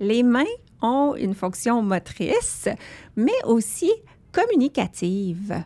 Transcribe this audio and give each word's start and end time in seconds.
Les 0.00 0.22
mains 0.22 0.44
ont 0.82 1.14
une 1.16 1.34
fonction 1.34 1.82
motrice, 1.82 2.68
mais 3.16 3.44
aussi 3.44 3.90
communicative. 4.32 5.64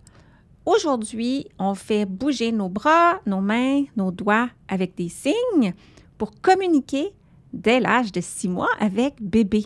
Aujourd'hui, 0.65 1.47
on 1.59 1.75
fait 1.75 2.05
bouger 2.05 2.53
nos 2.53 2.69
bras, 2.69 3.21
nos 3.27 3.41
mains, 3.41 3.85
nos 3.97 4.13
doigts 4.13 4.49
avec 4.69 4.95
des 4.95 5.09
signes 5.09 5.75
pour 6.19 6.33
communiquer 6.41 7.13
dès 7.53 7.81
l'âge 7.81 8.13
de 8.13 8.21
six 8.21 8.49
mois 8.49 8.71
avec 8.79 9.15
bébé, 9.21 9.65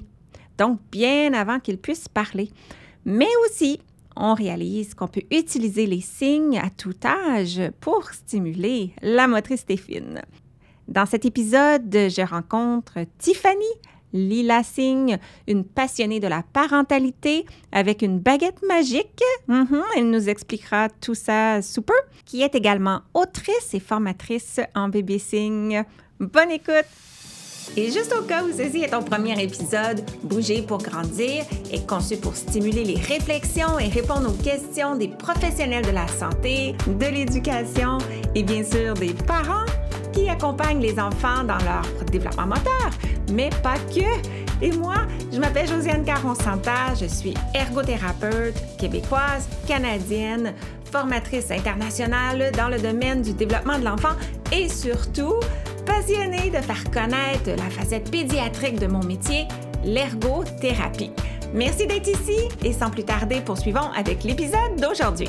donc 0.57 0.81
bien 0.91 1.35
avant 1.35 1.61
qu'il 1.61 1.77
puisse 1.79 2.09
parler. 2.09 2.51
Mais 3.05 3.29
aussi, 3.45 3.81
on 4.17 4.33
réalise 4.33 4.95
qu'on 4.95 5.09
peut 5.09 5.25
utiliser 5.31 5.87
les 5.87 6.01
signes 6.01 6.59
à 6.59 6.71
tout 6.71 6.95
âge 7.05 7.61
pour 7.81 8.11
stimuler 8.13 8.93
la 9.03 9.27
motricité 9.27 9.77
fine. 9.77 10.23
Dans 10.89 11.07
cet 11.07 11.25
épisode, 11.25 11.91
je 11.93 12.27
rencontre 12.27 13.01
Tiffany, 13.19 13.65
Lila 14.15 14.63
Singh, 14.63 15.19
une 15.47 15.65
passionnée 15.65 16.21
de 16.21 16.29
la 16.29 16.43
parentalité 16.53 17.45
avec 17.73 18.01
une 18.01 18.21
baguette 18.21 18.63
magique. 18.67 19.23
Mhm, 19.49 19.83
elle 19.97 20.09
nous 20.09 20.29
expliquera 20.29 20.89
tout 20.89 21.17
ça 21.17 21.61
sous 21.61 21.83
peu, 21.83 21.93
qui 22.25 22.43
est 22.43 22.55
également 22.55 23.03
autrice 23.13 23.75
et 23.75 23.81
formatrice 23.81 24.61
en 24.75 24.89
bébé 24.89 25.19
Sing. 25.19 25.83
Bonne 26.21 26.53
écoute! 26.53 26.87
Et 27.77 27.91
juste 27.91 28.15
au 28.17 28.23
cas 28.23 28.45
où 28.45 28.53
ceci 28.53 28.83
est 28.83 28.91
ton 28.91 29.03
premier 29.03 29.43
épisode, 29.43 30.05
Bouger 30.23 30.63
pour 30.63 30.79
grandir 30.79 31.45
est 31.73 31.89
conçu 31.89 32.17
pour 32.17 32.37
stimuler 32.37 32.85
les 32.85 33.01
réflexions 33.01 33.79
et 33.79 33.89
répondre 33.89 34.31
aux 34.31 34.43
questions 34.43 34.95
des 34.95 35.09
professionnels 35.09 35.85
de 35.85 35.91
la 35.91 36.07
santé, 36.07 36.77
de 36.87 37.07
l'éducation 37.07 37.99
et 38.35 38.43
bien 38.43 38.63
sûr 38.63 38.95
des 38.95 39.15
parents 39.15 39.65
qui 40.13 40.29
accompagnent 40.29 40.81
les 40.81 41.01
enfants 41.01 41.43
dans 41.43 41.59
leur 41.65 41.83
développement 42.13 42.47
moteur, 42.47 42.91
mais 43.33 43.51
pas 43.63 43.79
que. 43.95 44.65
Et 44.65 44.73
moi, 44.73 44.97
je 45.33 45.39
m'appelle 45.39 45.69
Josiane 45.69 46.05
Caron-Santa, 46.05 46.95
je 46.99 47.07
suis 47.07 47.35
ergothérapeute 47.55 48.55
québécoise, 48.79 49.49
canadienne, 49.67 50.55
formatrice 50.91 51.51
internationale 51.51 52.53
dans 52.57 52.69
le 52.69 52.79
domaine 52.79 53.21
du 53.23 53.33
développement 53.33 53.79
de 53.79 53.85
l'enfant 53.85 54.15
et 54.53 54.69
surtout 54.69 55.35
passionnée 55.85 56.51
de 56.51 56.59
faire 56.59 56.85
connaître 56.91 57.51
la 57.51 57.69
facette 57.71 58.11
pédiatrique 58.11 58.79
de 58.79 58.87
mon 58.87 59.03
métier, 59.03 59.47
l'ergothérapie. 59.85 61.11
Merci 61.53 61.87
d'être 61.87 62.09
ici 62.09 62.49
et 62.65 62.73
sans 62.73 62.91
plus 62.91 63.05
tarder, 63.05 63.41
poursuivons 63.41 63.91
avec 63.97 64.25
l'épisode 64.25 64.81
d'aujourd'hui. 64.81 65.29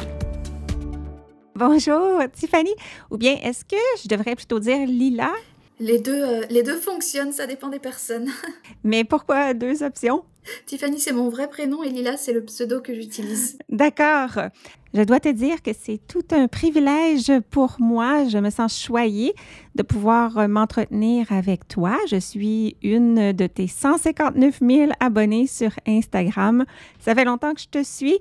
Bonjour 1.55 2.21
Tiffany, 2.33 2.73
ou 3.09 3.17
bien 3.17 3.37
est-ce 3.43 3.63
que 3.63 3.75
je 4.03 4.07
devrais 4.07 4.35
plutôt 4.35 4.59
dire 4.59 4.85
Lila? 4.85 5.31
Les 5.79 5.99
deux, 5.99 6.23
euh, 6.23 6.41
les 6.49 6.63
deux 6.63 6.77
fonctionnent, 6.77 7.33
ça 7.33 7.47
dépend 7.47 7.67
des 7.67 7.79
personnes. 7.79 8.29
Mais 8.83 9.03
pourquoi 9.03 9.53
deux 9.53 9.83
options? 9.83 10.23
Tiffany, 10.65 10.99
c'est 10.99 11.11
mon 11.11 11.29
vrai 11.29 11.49
prénom 11.49 11.83
et 11.83 11.89
Lila, 11.89 12.17
c'est 12.17 12.31
le 12.31 12.43
pseudo 12.43 12.79
que 12.79 12.93
j'utilise. 12.93 13.57
D'accord. 13.69 14.39
Je 14.93 15.01
dois 15.01 15.19
te 15.19 15.29
dire 15.29 15.61
que 15.61 15.71
c'est 15.77 15.99
tout 16.07 16.23
un 16.31 16.47
privilège 16.47 17.31
pour 17.49 17.75
moi. 17.79 18.25
Je 18.29 18.37
me 18.37 18.49
sens 18.49 18.79
choyée 18.79 19.33
de 19.73 19.83
pouvoir 19.83 20.47
m'entretenir 20.47 21.31
avec 21.31 21.67
toi. 21.67 21.97
Je 22.07 22.17
suis 22.17 22.77
une 22.81 23.33
de 23.33 23.47
tes 23.47 23.67
159 23.67 24.59
000 24.61 24.91
abonnés 24.99 25.47
sur 25.47 25.71
Instagram. 25.87 26.65
Ça 26.99 27.15
fait 27.15 27.25
longtemps 27.25 27.53
que 27.53 27.61
je 27.61 27.69
te 27.69 27.83
suis 27.83 28.19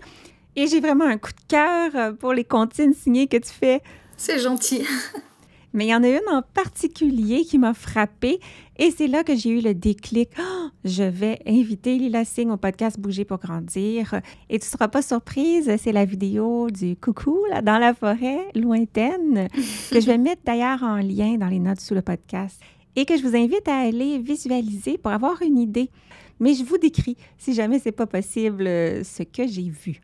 et 0.57 0.67
j'ai 0.67 0.81
vraiment 0.81 1.05
un 1.05 1.19
coup 1.19 1.33
de 1.33 1.47
cœur 1.47 1.91
euh, 1.95 2.13
pour 2.13 2.33
les 2.33 2.45
comptines 2.45 2.95
signées 2.95 3.27
que 3.27 3.37
tu 3.37 3.53
fais. 3.53 3.83
C'est 4.17 4.39
gentil. 4.39 4.87
Mais 5.75 5.87
il 5.87 5.89
y 5.89 5.95
en 5.95 6.05
a 6.05 6.09
une 6.09 6.29
en 6.31 6.41
particulier 6.41 7.45
qui 7.45 7.59
m'a 7.59 7.75
frappée 7.75 8.39
et 8.79 8.93
c'est 8.93 9.09
là 9.09 9.25
que 9.25 9.35
j'ai 9.35 9.51
eu 9.51 9.61
le 9.61 9.75
déclic. 9.75 10.31
Oh, 10.39 10.69
je 10.85 11.03
vais 11.03 11.41
inviter 11.49 11.99
Lila 11.99 12.25
Singh 12.25 12.49
au 12.49 12.57
podcast 12.57 12.99
Bouger 12.99 13.25
pour 13.25 13.39
grandir. 13.39 14.21
Et 14.49 14.61
tu 14.61 14.67
ne 14.67 14.71
seras 14.71 14.87
pas 14.87 15.03
surprise, 15.03 15.69
c'est 15.83 15.91
la 15.91 16.05
vidéo 16.05 16.71
du 16.71 16.95
coucou 16.95 17.41
là, 17.51 17.61
dans 17.61 17.79
la 17.79 17.93
forêt 17.93 18.47
lointaine 18.55 19.49
que 19.91 20.01
je 20.01 20.07
vais 20.07 20.17
mettre 20.17 20.43
d'ailleurs 20.45 20.85
en 20.85 20.99
lien 20.99 21.39
dans 21.39 21.49
les 21.49 21.59
notes 21.59 21.81
sous 21.81 21.95
le 21.95 22.03
podcast 22.03 22.61
et 22.95 23.05
que 23.05 23.17
je 23.17 23.23
vous 23.25 23.35
invite 23.35 23.67
à 23.67 23.79
aller 23.79 24.21
visualiser 24.21 24.97
pour 24.97 25.11
avoir 25.11 25.43
une 25.43 25.59
idée. 25.59 25.91
Mais 26.39 26.55
je 26.55 26.63
vous 26.63 26.79
décris, 26.79 27.17
si 27.37 27.53
jamais 27.53 27.81
c'est 27.81 27.91
pas 27.91 28.07
possible, 28.07 28.65
ce 28.65 29.25
que 29.25 29.49
j'ai 29.49 29.71
vu. 29.71 30.01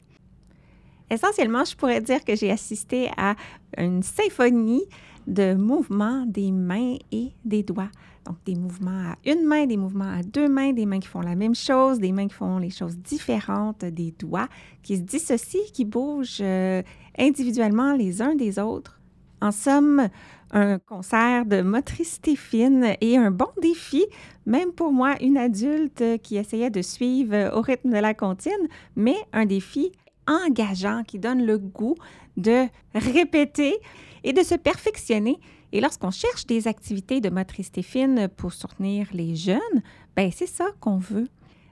Essentiellement, 1.10 1.64
je 1.64 1.76
pourrais 1.76 2.00
dire 2.00 2.24
que 2.24 2.34
j'ai 2.34 2.50
assisté 2.50 3.08
à 3.16 3.36
une 3.78 4.02
symphonie 4.02 4.82
de 5.26 5.54
mouvements 5.54 6.24
des 6.26 6.52
mains 6.52 6.96
et 7.12 7.32
des 7.44 7.62
doigts. 7.62 7.90
Donc, 8.26 8.36
des 8.44 8.54
mouvements 8.54 9.12
à 9.12 9.16
une 9.24 9.46
main, 9.46 9.66
des 9.66 9.76
mouvements 9.76 10.12
à 10.12 10.22
deux 10.22 10.48
mains, 10.48 10.72
des 10.72 10.86
mains 10.86 11.00
qui 11.00 11.08
font 11.08 11.20
la 11.22 11.34
même 11.34 11.54
chose, 11.54 11.98
des 11.98 12.12
mains 12.12 12.28
qui 12.28 12.34
font 12.34 12.58
les 12.58 12.70
choses 12.70 12.96
différentes, 12.98 13.84
des 13.84 14.14
doigts 14.18 14.48
qui 14.82 14.96
se 14.96 15.02
dissocient, 15.02 15.60
qui 15.72 15.84
bougent 15.84 16.38
euh, 16.42 16.82
individuellement 17.18 17.94
les 17.94 18.20
uns 18.20 18.34
des 18.34 18.58
autres. 18.58 19.00
En 19.40 19.52
somme, 19.52 20.08
un 20.52 20.78
concert 20.78 21.46
de 21.46 21.62
motricité 21.62 22.36
fine 22.36 22.94
et 23.00 23.16
un 23.16 23.30
bon 23.30 23.48
défi, 23.62 24.04
même 24.44 24.72
pour 24.72 24.92
moi, 24.92 25.14
une 25.22 25.38
adulte 25.38 26.04
qui 26.22 26.36
essayait 26.36 26.70
de 26.70 26.82
suivre 26.82 27.56
au 27.56 27.62
rythme 27.62 27.90
de 27.90 27.98
la 27.98 28.12
comptine, 28.12 28.68
mais 28.96 29.16
un 29.32 29.46
défi 29.46 29.92
engageant 30.26 31.02
qui 31.04 31.18
donne 31.18 31.46
le 31.46 31.58
goût 31.58 31.96
de 32.36 32.66
répéter 32.94 33.76
et 34.24 34.32
de 34.32 34.42
se 34.42 34.54
perfectionner. 34.54 35.38
Et 35.72 35.80
lorsqu'on 35.80 36.10
cherche 36.10 36.46
des 36.46 36.68
activités 36.68 37.20
de 37.20 37.30
motricité 37.30 37.82
fine 37.82 38.28
pour 38.36 38.52
soutenir 38.52 39.08
les 39.12 39.36
jeunes, 39.36 39.82
ben 40.16 40.30
c'est 40.34 40.48
ça 40.48 40.66
qu'on 40.80 40.98
veut. 40.98 41.28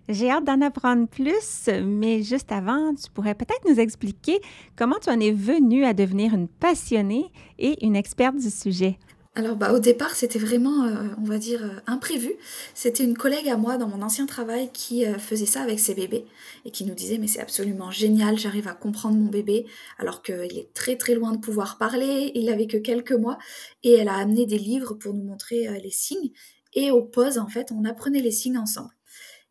J'ai 0.09 0.31
hâte 0.31 0.45
d'en 0.45 0.63
apprendre 0.63 1.07
plus, 1.07 1.69
mais 1.85 2.23
juste 2.23 2.51
avant, 2.51 2.95
tu 2.95 3.11
pourrais 3.11 3.35
peut-être 3.35 3.69
nous 3.69 3.79
expliquer 3.79 4.41
comment 4.75 4.97
tu 5.03 5.11
en 5.11 5.21
es 5.21 5.33
venue 5.33 5.85
à 5.85 5.93
devenir 5.93 6.33
une 6.33 6.49
passionnée 6.49 7.27
et 7.59 7.85
une 7.85 7.95
experte 7.95 8.37
du 8.37 8.51
sujet. 8.51 8.99
Alors 9.39 9.55
bah, 9.55 9.73
au 9.73 9.79
départ, 9.79 10.17
c'était 10.17 10.41
vraiment, 10.41 10.83
euh, 10.83 11.05
on 11.17 11.23
va 11.23 11.39
dire, 11.39 11.63
euh, 11.63 11.79
imprévu. 11.87 12.33
C'était 12.75 13.05
une 13.05 13.17
collègue 13.17 13.49
à 13.49 13.57
moi 13.57 13.79
dans 13.79 13.87
mon 13.87 14.03
ancien 14.03 14.27
travail 14.27 14.69
qui 14.73 15.07
euh, 15.07 15.17
faisait 15.17 15.47
ça 15.47 15.63
avec 15.63 15.79
ses 15.79 15.95
bébés 15.95 16.25
et 16.65 16.73
qui 16.73 16.85
nous 16.85 16.95
disait 16.95 17.19
mais 17.19 17.29
c'est 17.29 17.39
absolument 17.39 17.93
génial, 17.93 18.37
j'arrive 18.37 18.67
à 18.67 18.75
comprendre 18.75 19.17
mon 19.17 19.31
bébé 19.31 19.67
alors 20.01 20.23
qu'il 20.23 20.59
est 20.59 20.75
très 20.75 20.97
très 20.97 21.15
loin 21.15 21.31
de 21.31 21.39
pouvoir 21.39 21.79
parler, 21.79 22.33
il 22.35 22.49
avait 22.49 22.67
que 22.67 22.79
quelques 22.79 23.13
mois 23.13 23.39
et 23.85 23.93
elle 23.93 24.09
a 24.09 24.17
amené 24.17 24.45
des 24.45 24.59
livres 24.59 24.95
pour 24.95 25.15
nous 25.15 25.23
montrer 25.23 25.69
les 25.85 25.91
signes 25.93 26.33
et 26.75 26.91
aux 26.91 27.03
pauses 27.03 27.39
en 27.39 27.47
fait 27.47 27.71
on 27.71 27.85
apprenait 27.85 28.21
les 28.21 28.33
signes 28.33 28.59
ensemble. 28.59 28.91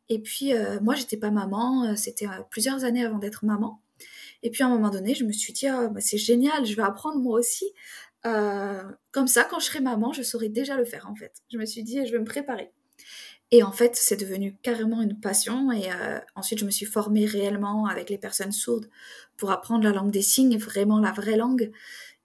Et 0.09 0.19
puis 0.19 0.51
moi 0.81 0.95
j'étais 0.95 1.17
pas 1.17 1.31
maman, 1.31 1.95
c'était 1.95 2.27
plusieurs 2.49 2.83
années 2.83 3.05
avant 3.05 3.19
d'être 3.19 3.45
maman. 3.45 3.81
Et 4.43 4.49
puis 4.49 4.63
à 4.63 4.67
un 4.67 4.69
moment 4.69 4.89
donné, 4.89 5.15
je 5.15 5.23
me 5.23 5.31
suis 5.31 5.53
dit, 5.53 5.65
oh, 5.69 5.89
c'est 5.99 6.17
génial, 6.17 6.65
je 6.65 6.75
vais 6.75 6.83
apprendre 6.83 7.17
moi 7.19 7.39
aussi. 7.39 7.65
Euh, 8.25 8.83
comme 9.11 9.27
ça, 9.27 9.43
quand 9.43 9.59
je 9.59 9.65
serai 9.65 9.79
maman, 9.79 10.11
je 10.13 10.23
saurai 10.23 10.49
déjà 10.49 10.75
le 10.75 10.85
faire 10.85 11.07
en 11.09 11.15
fait. 11.15 11.41
Je 11.51 11.57
me 11.57 11.65
suis 11.65 11.83
dit, 11.83 12.05
je 12.05 12.11
vais 12.11 12.19
me 12.19 12.25
préparer. 12.25 12.71
Et 13.51 13.63
en 13.63 13.71
fait, 13.71 13.95
c'est 13.95 14.17
devenu 14.17 14.57
carrément 14.61 15.01
une 15.01 15.19
passion. 15.19 15.71
Et 15.71 15.91
euh, 15.91 16.19
ensuite, 16.35 16.59
je 16.59 16.65
me 16.65 16.71
suis 16.71 16.85
formée 16.85 17.25
réellement 17.25 17.85
avec 17.85 18.09
les 18.09 18.17
personnes 18.17 18.51
sourdes 18.51 18.89
pour 19.37 19.51
apprendre 19.51 19.83
la 19.83 19.91
langue 19.91 20.11
des 20.11 20.21
signes, 20.21 20.57
vraiment 20.57 20.99
la 20.99 21.11
vraie 21.11 21.37
langue. 21.37 21.71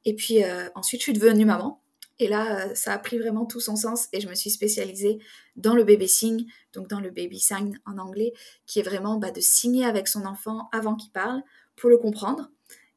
Et 0.05 0.15
puis 0.15 0.43
euh, 0.43 0.69
ensuite, 0.75 1.01
je 1.01 1.05
suis 1.05 1.13
devenue 1.13 1.45
maman. 1.45 1.81
Et 2.19 2.29
là, 2.29 2.73
ça 2.75 2.93
a 2.93 2.99
pris 2.99 3.19
vraiment 3.19 3.47
tout 3.47 3.61
son 3.61 3.75
sens 3.75 4.09
et 4.13 4.21
je 4.21 4.29
me 4.29 4.35
suis 4.35 4.51
spécialisée 4.51 5.19
dans 5.57 5.75
le 5.75 5.83
bébé 5.83 6.07
signe, 6.07 6.47
donc 6.73 6.87
dans 6.89 7.01
le 7.01 7.11
baby 7.11 7.41
sign 7.41 7.81
en 7.85 7.99
anglais, 7.99 8.33
qui 8.67 8.79
est 8.79 8.85
vraiment 8.85 9.17
bah, 9.17 9.33
de 9.33 9.41
signer 9.41 9.85
avec 9.85 10.07
son 10.07 10.25
enfant 10.25 10.69
avant 10.73 10.95
qu'il 10.95 11.11
parle 11.11 11.43
pour 11.75 11.91
le 11.91 11.99
comprendre. 11.99 12.51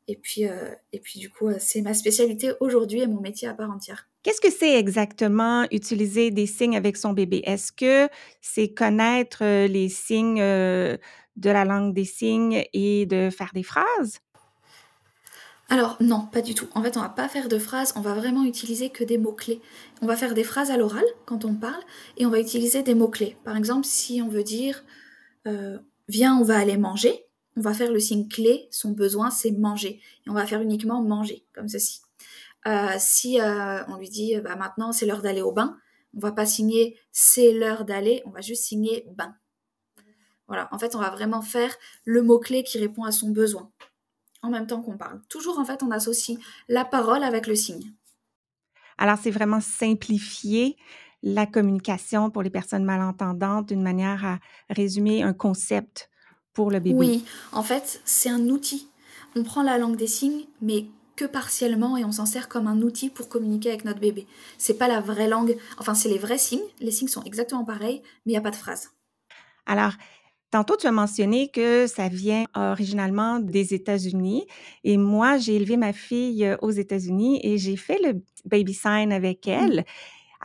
Et 0.07 0.15
puis, 0.15 0.47
euh, 0.47 0.69
et 0.93 0.99
puis 0.99 1.19
du 1.19 1.29
coup, 1.29 1.47
euh, 1.47 1.55
c'est 1.59 1.81
ma 1.81 1.93
spécialité 1.93 2.51
aujourd'hui 2.59 3.01
et 3.01 3.07
mon 3.07 3.21
métier 3.21 3.47
à 3.47 3.53
part 3.53 3.71
entière. 3.71 4.07
Qu'est-ce 4.21 4.41
que 4.41 4.51
c'est 4.51 4.77
exactement 4.77 5.65
utiliser 5.71 6.31
des 6.31 6.45
signes 6.45 6.77
avec 6.77 6.97
son 6.97 7.13
bébé? 7.13 7.41
Est-ce 7.45 7.71
que 7.71 8.07
c'est 8.41 8.69
connaître 8.69 9.43
euh, 9.43 9.67
les 9.67 9.89
signes 9.89 10.39
de 10.39 11.49
la 11.49 11.65
langue 11.65 11.93
des 11.93 12.05
signes 12.05 12.63
et 12.73 13.05
de 13.07 13.29
faire 13.29 13.51
des 13.53 13.63
phrases? 13.63 14.19
Alors 15.69 15.97
non, 15.99 16.27
pas 16.31 16.41
du 16.41 16.53
tout. 16.53 16.67
En 16.75 16.83
fait, 16.83 16.95
on 16.97 17.01
va 17.01 17.09
pas 17.09 17.27
faire 17.27 17.49
de 17.49 17.57
phrases, 17.57 17.93
on 17.95 18.01
va 18.01 18.13
vraiment 18.13 18.45
utiliser 18.45 18.91
que 18.91 19.03
des 19.03 19.17
mots-clés. 19.17 19.61
On 20.03 20.05
va 20.05 20.15
faire 20.15 20.35
des 20.35 20.43
phrases 20.43 20.69
à 20.69 20.77
l'oral 20.77 21.05
quand 21.25 21.43
on 21.45 21.55
parle 21.55 21.81
et 22.17 22.27
on 22.27 22.29
va 22.29 22.39
utiliser 22.39 22.83
des 22.83 22.93
mots-clés. 22.93 23.35
Par 23.43 23.57
exemple, 23.57 23.85
si 23.85 24.21
on 24.21 24.27
veut 24.27 24.43
dire 24.43 24.83
viens, 26.07 26.37
on 26.37 26.43
va 26.43 26.57
aller 26.57 26.77
manger, 26.77 27.24
on 27.55 27.61
va 27.61 27.73
faire 27.73 27.91
le 27.91 27.99
signe 27.99 28.27
clé, 28.27 28.67
son 28.71 28.91
besoin 28.91 29.31
c'est 29.31 29.51
manger. 29.51 30.01
Et 30.25 30.29
on 30.29 30.33
va 30.33 30.45
faire 30.45 30.61
uniquement 30.61 31.01
manger, 31.01 31.45
comme 31.53 31.67
ceci. 31.67 32.01
Euh, 32.67 32.95
si 32.97 33.39
euh, 33.39 33.85
on 33.87 33.97
lui 33.97 34.09
dit 34.09 34.35
bah, 34.43 34.55
maintenant 34.55 34.91
c'est 34.91 35.05
l'heure 35.05 35.21
d'aller 35.21 35.41
au 35.41 35.51
bain, 35.51 35.77
on 36.15 36.19
va 36.19 36.31
pas 36.31 36.45
signer 36.45 36.97
c'est 37.11 37.53
l'heure 37.53 37.85
d'aller, 37.85 38.21
on 38.25 38.31
va 38.31 38.41
juste 38.41 38.63
signer 38.63 39.05
bain. 39.15 39.35
Voilà, 40.47 40.69
en 40.71 40.79
fait 40.79 40.95
on 40.95 40.99
va 40.99 41.09
vraiment 41.09 41.41
faire 41.41 41.75
le 42.05 42.21
mot-clé 42.21 42.63
qui 42.63 42.77
répond 42.79 43.03
à 43.03 43.11
son 43.11 43.29
besoin 43.29 43.71
en 44.41 44.49
même 44.49 44.67
temps 44.67 44.81
qu'on 44.81 44.97
parle. 44.97 45.21
Toujours 45.29 45.59
en 45.59 45.65
fait 45.65 45.83
on 45.83 45.91
associe 45.91 46.37
la 46.67 46.85
parole 46.85 47.23
avec 47.23 47.47
le 47.47 47.55
signe. 47.55 47.93
Alors 48.97 49.17
c'est 49.21 49.31
vraiment 49.31 49.61
simplifier 49.61 50.77
la 51.23 51.45
communication 51.45 52.29
pour 52.29 52.43
les 52.43 52.49
personnes 52.49 52.85
malentendantes 52.85 53.67
d'une 53.67 53.81
manière 53.81 54.25
à 54.25 54.39
résumer 54.69 55.23
un 55.23 55.33
concept 55.33 56.09
pour 56.55 56.71
le 56.71 56.79
bébé. 56.79 56.95
Oui, 56.97 57.25
en 57.51 57.61
fait, 57.61 58.01
c'est 58.05 58.29
un 58.29 58.49
outil. 58.49 58.87
On 59.35 59.43
prend 59.43 59.61
la 59.61 59.77
langue 59.77 59.97
des 59.97 60.07
signes, 60.07 60.45
mais 60.61 60.85
que 61.15 61.25
partiellement 61.25 61.97
et 61.97 62.03
on 62.03 62.11
s'en 62.11 62.25
sert 62.25 62.49
comme 62.49 62.67
un 62.67 62.81
outil 62.81 63.09
pour 63.09 63.29
communiquer 63.29 63.69
avec 63.69 63.85
notre 63.85 63.99
bébé. 63.99 64.25
C'est 64.57 64.77
pas 64.77 64.87
la 64.87 64.99
vraie 64.99 65.27
langue, 65.27 65.57
enfin 65.77 65.93
c'est 65.93 66.09
les 66.09 66.17
vrais 66.17 66.37
signes, 66.37 66.65
les 66.79 66.91
signes 66.91 67.07
sont 67.07 67.23
exactement 67.23 67.63
pareils, 67.63 68.01
mais 68.25 68.31
il 68.31 68.35
n'y 68.35 68.37
a 68.37 68.41
pas 68.41 68.51
de 68.51 68.55
phrase. 68.55 68.89
Alors, 69.65 69.93
Tantôt, 70.51 70.77
tu 70.77 70.87
as 70.87 70.91
mentionné 70.93 71.49
que 71.49 71.85
ça 71.85 72.07
vient 72.07 72.45
originalement 72.55 73.39
des 73.39 73.73
États-Unis. 73.73 74.45
Et 74.85 74.95
moi, 74.95 75.37
j'ai 75.37 75.57
élevé 75.57 75.75
ma 75.75 75.91
fille 75.91 76.45
euh, 76.45 76.55
aux 76.61 76.71
États-Unis 76.71 77.41
et 77.43 77.57
j'ai 77.57 77.75
fait 77.75 77.99
le 78.01 78.21
baby 78.45 78.73
sign 78.73 79.11
avec 79.11 79.47
mmh. 79.47 79.83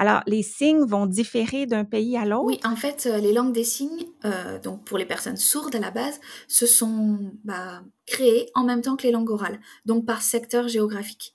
Alors, 0.00 0.22
les 0.26 0.42
signes 0.42 0.86
vont 0.86 1.04
différer 1.04 1.66
d'un 1.66 1.84
pays 1.84 2.16
à 2.16 2.24
l'autre? 2.24 2.46
Oui, 2.46 2.58
en 2.64 2.74
fait, 2.74 3.04
euh, 3.04 3.18
les 3.18 3.34
langues 3.34 3.52
des 3.52 3.64
signes, 3.64 4.06
euh, 4.24 4.58
donc 4.58 4.82
pour 4.86 4.96
les 4.96 5.04
personnes 5.04 5.36
sourdes 5.36 5.76
à 5.76 5.78
la 5.78 5.90
base, 5.90 6.18
se 6.48 6.64
sont 6.64 7.18
bah, 7.44 7.82
créées 8.06 8.48
en 8.54 8.64
même 8.64 8.80
temps 8.80 8.96
que 8.96 9.02
les 9.02 9.12
langues 9.12 9.28
orales, 9.28 9.60
donc 9.84 10.06
par 10.06 10.22
secteur 10.22 10.68
géographique. 10.68 11.34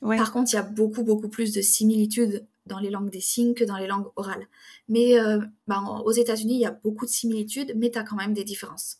Par 0.00 0.32
contre, 0.32 0.50
il 0.50 0.56
y 0.56 0.58
a 0.58 0.62
beaucoup, 0.62 1.02
beaucoup 1.02 1.28
plus 1.28 1.52
de 1.52 1.60
similitudes 1.60 2.46
dans 2.64 2.78
les 2.78 2.88
langues 2.88 3.10
des 3.10 3.20
signes 3.20 3.52
que 3.52 3.64
dans 3.64 3.76
les 3.76 3.86
langues 3.86 4.08
orales. 4.16 4.46
Mais 4.88 5.18
euh, 5.18 5.38
bah, 5.66 5.82
aux 6.02 6.12
États-Unis, 6.12 6.54
il 6.54 6.60
y 6.60 6.66
a 6.66 6.70
beaucoup 6.70 7.04
de 7.04 7.10
similitudes, 7.10 7.74
mais 7.76 7.90
tu 7.90 7.98
as 7.98 8.02
quand 8.02 8.16
même 8.16 8.32
des 8.32 8.44
différences. 8.44 8.96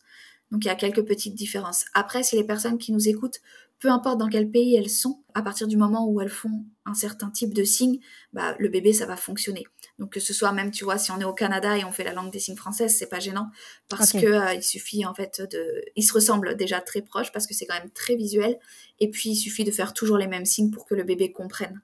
Donc 0.51 0.63
il 0.63 0.67
y 0.67 0.71
a 0.71 0.75
quelques 0.75 1.03
petites 1.03 1.33
différences. 1.33 1.85
Après, 1.95 2.21
si 2.21 2.35
les 2.35 2.43
personnes 2.43 2.77
qui 2.77 2.91
nous 2.91 3.09
écoutent 3.09 3.41
peu 3.79 3.89
importe 3.89 4.17
dans 4.17 4.27
quel 4.27 4.49
pays 4.49 4.75
elles 4.75 4.89
sont, 4.89 5.23
à 5.33 5.41
partir 5.41 5.67
du 5.67 5.77
moment 5.77 6.07
où 6.07 6.19
elles 6.19 6.29
font 6.29 6.65
un 6.85 6.93
certain 6.93 7.29
type 7.29 7.53
de 7.53 7.63
signe, 7.63 7.99
bah, 8.33 8.55
le 8.57 8.69
bébé, 8.69 8.93
ça 8.93 9.05
va 9.05 9.15
fonctionner. 9.15 9.65
Donc 9.99 10.13
que 10.13 10.19
ce 10.19 10.33
soit 10.33 10.51
même, 10.51 10.71
tu 10.71 10.83
vois, 10.83 10.97
si 10.97 11.11
on 11.11 11.19
est 11.19 11.25
au 11.25 11.33
Canada 11.33 11.77
et 11.77 11.83
on 11.83 11.91
fait 11.91 12.03
la 12.03 12.13
langue 12.13 12.31
des 12.31 12.39
signes 12.39 12.55
française, 12.55 12.95
c'est 12.95 13.09
pas 13.09 13.19
gênant 13.19 13.49
parce 13.89 14.11
que 14.11 14.25
euh, 14.25 14.53
il 14.53 14.63
suffit 14.63 15.05
en 15.05 15.13
fait 15.13 15.41
de, 15.51 15.83
ils 15.95 16.03
se 16.03 16.13
ressemblent 16.13 16.55
déjà 16.55 16.81
très 16.81 17.01
proches 17.01 17.31
parce 17.31 17.47
que 17.47 17.53
c'est 17.53 17.65
quand 17.65 17.79
même 17.79 17.91
très 17.91 18.15
visuel. 18.15 18.57
Et 18.99 19.09
puis 19.09 19.31
il 19.31 19.35
suffit 19.35 19.63
de 19.63 19.71
faire 19.71 19.93
toujours 19.93 20.17
les 20.17 20.27
mêmes 20.27 20.45
signes 20.45 20.71
pour 20.71 20.85
que 20.85 20.95
le 20.95 21.03
bébé 21.03 21.31
comprenne. 21.31 21.81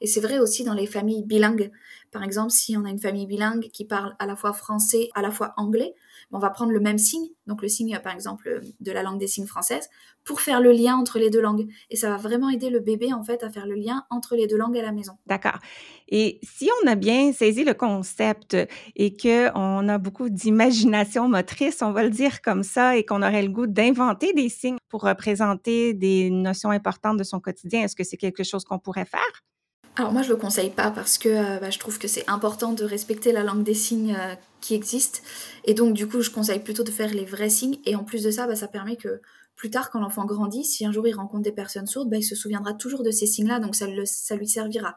Et 0.00 0.06
c'est 0.06 0.20
vrai 0.20 0.38
aussi 0.38 0.64
dans 0.64 0.74
les 0.74 0.86
familles 0.86 1.24
bilingues. 1.24 1.70
Par 2.10 2.22
exemple, 2.22 2.50
si 2.50 2.76
on 2.76 2.84
a 2.84 2.90
une 2.90 3.00
famille 3.00 3.26
bilingue 3.26 3.68
qui 3.72 3.84
parle 3.84 4.14
à 4.18 4.26
la 4.26 4.36
fois 4.36 4.52
français, 4.52 5.08
à 5.14 5.22
la 5.22 5.30
fois 5.30 5.52
anglais, 5.56 5.94
on 6.30 6.38
va 6.38 6.50
prendre 6.50 6.72
le 6.72 6.80
même 6.80 6.98
signe, 6.98 7.28
donc 7.46 7.62
le 7.62 7.68
signe 7.68 7.98
par 8.02 8.14
exemple 8.14 8.60
de 8.80 8.92
la 8.92 9.02
langue 9.02 9.18
des 9.18 9.26
signes 9.26 9.46
française, 9.46 9.88
pour 10.24 10.40
faire 10.40 10.60
le 10.60 10.72
lien 10.72 10.96
entre 10.96 11.18
les 11.18 11.30
deux 11.30 11.40
langues. 11.40 11.68
Et 11.90 11.96
ça 11.96 12.10
va 12.10 12.16
vraiment 12.16 12.50
aider 12.50 12.70
le 12.70 12.80
bébé 12.80 13.12
en 13.12 13.22
fait 13.22 13.42
à 13.42 13.50
faire 13.50 13.66
le 13.66 13.74
lien 13.74 14.04
entre 14.10 14.36
les 14.36 14.46
deux 14.46 14.56
langues 14.56 14.76
à 14.78 14.82
la 14.82 14.92
maison. 14.92 15.14
D'accord. 15.26 15.58
Et 16.08 16.38
si 16.42 16.70
on 16.82 16.86
a 16.86 16.94
bien 16.94 17.32
saisi 17.32 17.64
le 17.64 17.74
concept 17.74 18.56
et 18.96 19.16
qu'on 19.16 19.88
a 19.88 19.98
beaucoup 19.98 20.28
d'imagination 20.28 21.28
motrice, 21.28 21.82
on 21.82 21.92
va 21.92 22.04
le 22.04 22.10
dire 22.10 22.40
comme 22.42 22.62
ça, 22.62 22.96
et 22.96 23.04
qu'on 23.04 23.22
aurait 23.22 23.42
le 23.42 23.50
goût 23.50 23.66
d'inventer 23.66 24.32
des 24.32 24.48
signes 24.48 24.78
pour 24.88 25.02
représenter 25.02 25.94
des 25.94 26.30
notions 26.30 26.70
importantes 26.70 27.18
de 27.18 27.24
son 27.24 27.40
quotidien, 27.40 27.82
est-ce 27.82 27.96
que 27.96 28.04
c'est 28.04 28.16
quelque 28.16 28.44
chose 28.44 28.64
qu'on 28.64 28.78
pourrait 28.78 29.04
faire? 29.04 29.42
Alors 29.98 30.12
moi 30.12 30.22
je 30.22 30.28
le 30.28 30.36
conseille 30.36 30.70
pas 30.70 30.92
parce 30.92 31.18
que 31.18 31.28
euh, 31.28 31.58
bah, 31.58 31.70
je 31.70 31.78
trouve 31.80 31.98
que 31.98 32.06
c'est 32.06 32.22
important 32.30 32.72
de 32.72 32.84
respecter 32.84 33.32
la 33.32 33.42
langue 33.42 33.64
des 33.64 33.74
signes 33.74 34.14
euh, 34.16 34.36
qui 34.60 34.76
existe 34.76 35.24
et 35.64 35.74
donc 35.74 35.92
du 35.92 36.06
coup 36.06 36.20
je 36.20 36.30
conseille 36.30 36.60
plutôt 36.60 36.84
de 36.84 36.92
faire 36.92 37.12
les 37.12 37.24
vrais 37.24 37.48
signes 37.48 37.80
et 37.84 37.96
en 37.96 38.04
plus 38.04 38.22
de 38.22 38.30
ça 38.30 38.46
bah, 38.46 38.54
ça 38.54 38.68
permet 38.68 38.94
que 38.94 39.20
plus 39.56 39.70
tard 39.70 39.90
quand 39.90 39.98
l'enfant 39.98 40.24
grandit 40.24 40.64
si 40.64 40.86
un 40.86 40.92
jour 40.92 41.08
il 41.08 41.14
rencontre 41.14 41.42
des 41.42 41.50
personnes 41.50 41.88
sourdes 41.88 42.10
bah, 42.10 42.16
il 42.16 42.22
se 42.22 42.36
souviendra 42.36 42.74
toujours 42.74 43.02
de 43.02 43.10
ces 43.10 43.26
signes 43.26 43.48
là 43.48 43.58
donc 43.58 43.74
ça, 43.74 43.86
lui 43.88 44.46
servira. 44.46 44.94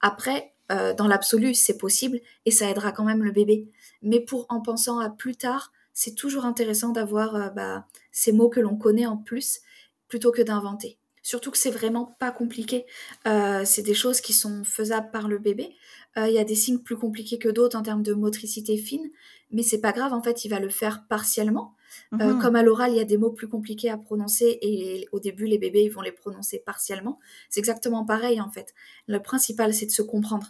Après 0.00 0.52
euh, 0.72 0.94
dans 0.94 1.06
l'absolu 1.06 1.54
c'est 1.54 1.78
possible 1.78 2.18
et 2.44 2.50
ça 2.50 2.68
aidera 2.68 2.90
quand 2.90 3.04
même 3.04 3.22
le 3.22 3.30
bébé 3.30 3.68
mais 4.02 4.18
pour 4.18 4.46
en 4.48 4.60
pensant 4.60 4.98
à 4.98 5.10
plus 5.10 5.36
tard 5.36 5.70
c'est 5.92 6.16
toujours 6.16 6.44
intéressant 6.44 6.88
d'avoir 6.88 7.54
bah, 7.54 7.86
ces 8.10 8.32
mots 8.32 8.48
que 8.48 8.58
l'on 8.58 8.74
connaît 8.74 9.06
en 9.06 9.16
plus 9.16 9.60
plutôt 10.08 10.32
que 10.32 10.42
d'inventer. 10.42 10.98
Surtout 11.24 11.50
que 11.50 11.56
c'est 11.56 11.70
vraiment 11.70 12.14
pas 12.20 12.30
compliqué. 12.30 12.84
Euh, 13.26 13.62
c'est 13.64 13.80
des 13.80 13.94
choses 13.94 14.20
qui 14.20 14.34
sont 14.34 14.62
faisables 14.62 15.10
par 15.10 15.26
le 15.26 15.38
bébé. 15.38 15.74
Euh, 16.18 16.28
il 16.28 16.34
y 16.34 16.38
a 16.38 16.44
des 16.44 16.54
signes 16.54 16.80
plus 16.80 16.96
compliqués 16.96 17.38
que 17.38 17.48
d'autres 17.48 17.78
en 17.78 17.82
termes 17.82 18.02
de 18.02 18.12
motricité 18.12 18.76
fine, 18.76 19.10
mais 19.50 19.62
c'est 19.62 19.80
pas 19.80 19.92
grave. 19.92 20.12
En 20.12 20.22
fait, 20.22 20.44
il 20.44 20.50
va 20.50 20.60
le 20.60 20.68
faire 20.68 21.06
partiellement. 21.08 21.74
Euh, 22.20 22.34
mhm. 22.34 22.42
comme 22.42 22.56
à 22.56 22.62
l'oral, 22.62 22.92
il 22.92 22.98
y 22.98 23.00
a 23.00 23.04
des 23.04 23.16
mots 23.16 23.30
plus 23.30 23.48
compliqués 23.48 23.88
à 23.88 23.96
prononcer 23.96 24.58
et 24.60 25.08
au 25.12 25.18
début, 25.18 25.46
les 25.46 25.58
bébés 25.58 25.84
ils 25.84 25.88
vont 25.88 26.02
les 26.02 26.12
prononcer 26.12 26.58
partiellement. 26.58 27.18
C'est 27.48 27.60
exactement 27.60 28.04
pareil 28.04 28.40
en 28.40 28.50
fait. 28.50 28.74
Le 29.06 29.18
principal, 29.20 29.72
c'est 29.72 29.86
de 29.86 29.92
se 29.92 30.02
comprendre. 30.02 30.48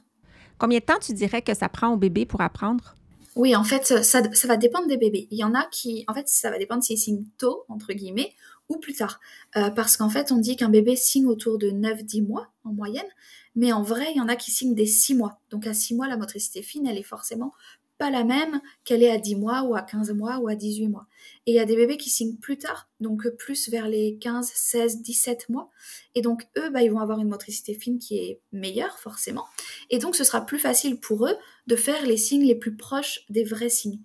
Combien 0.58 0.80
de 0.80 0.84
temps 0.84 0.98
tu 1.00 1.12
dirais 1.12 1.42
que 1.42 1.54
ça 1.54 1.68
prend 1.68 1.92
au 1.92 1.96
bébé 1.96 2.26
pour 2.26 2.40
apprendre? 2.40 2.96
Oui, 3.36 3.56
en 3.56 3.64
fait, 3.64 3.84
ça, 3.84 4.02
ça, 4.02 4.48
va 4.48 4.56
dépendre 4.56 4.86
des 4.86 4.96
bébés. 4.96 5.26
Il 5.32 5.38
y 5.38 5.44
en 5.44 5.54
a 5.54 5.66
qui, 5.66 6.04
en 6.06 6.14
fait, 6.14 6.28
ça 6.28 6.50
va 6.50 6.58
dépendre 6.58 6.84
s'ils 6.84 6.98
signent 6.98 7.24
tôt, 7.36 7.64
entre 7.68 7.92
guillemets, 7.92 8.32
ou 8.68 8.78
plus 8.78 8.94
tard. 8.94 9.20
Euh, 9.56 9.70
parce 9.70 9.96
qu'en 9.96 10.08
fait, 10.08 10.32
on 10.32 10.38
dit 10.38 10.56
qu'un 10.56 10.68
bébé 10.68 10.96
signe 10.96 11.26
autour 11.26 11.58
de 11.58 11.70
9-10 11.70 12.26
mois 12.26 12.48
en 12.64 12.72
moyenne, 12.72 13.06
mais 13.54 13.72
en 13.72 13.82
vrai, 13.82 14.06
il 14.14 14.16
y 14.16 14.20
en 14.20 14.28
a 14.28 14.36
qui 14.36 14.50
signent 14.50 14.74
des 14.74 14.86
6 14.86 15.14
mois. 15.14 15.40
Donc 15.50 15.66
à 15.66 15.74
6 15.74 15.94
mois, 15.94 16.08
la 16.08 16.16
motricité 16.16 16.62
fine, 16.62 16.86
elle 16.86 16.98
est 16.98 17.02
forcément 17.02 17.52
pas 17.98 18.10
la 18.10 18.24
même 18.24 18.60
qu'elle 18.84 19.02
est 19.02 19.10
à 19.10 19.18
10 19.18 19.36
mois 19.36 19.62
ou 19.62 19.74
à 19.74 19.82
15 19.82 20.12
mois 20.12 20.38
ou 20.38 20.48
à 20.48 20.54
18 20.54 20.88
mois. 20.88 21.06
Et 21.46 21.52
il 21.52 21.54
y 21.54 21.60
a 21.60 21.64
des 21.64 21.76
bébés 21.76 21.96
qui 21.96 22.10
signent 22.10 22.36
plus 22.36 22.58
tard, 22.58 22.88
donc 23.00 23.28
plus 23.36 23.68
vers 23.68 23.88
les 23.88 24.18
15, 24.20 24.50
16, 24.52 25.02
17 25.02 25.48
mois. 25.48 25.70
Et 26.14 26.22
donc 26.22 26.46
eux, 26.58 26.70
bah, 26.70 26.82
ils 26.82 26.90
vont 26.90 27.00
avoir 27.00 27.20
une 27.20 27.28
motricité 27.28 27.74
fine 27.74 27.98
qui 27.98 28.18
est 28.18 28.40
meilleure 28.52 28.98
forcément. 28.98 29.44
Et 29.90 29.98
donc 29.98 30.16
ce 30.16 30.24
sera 30.24 30.44
plus 30.44 30.58
facile 30.58 30.98
pour 30.98 31.26
eux 31.26 31.36
de 31.66 31.76
faire 31.76 32.04
les 32.04 32.16
signes 32.16 32.46
les 32.46 32.56
plus 32.56 32.76
proches 32.76 33.24
des 33.28 33.44
vrais 33.44 33.68
signes. 33.68 34.00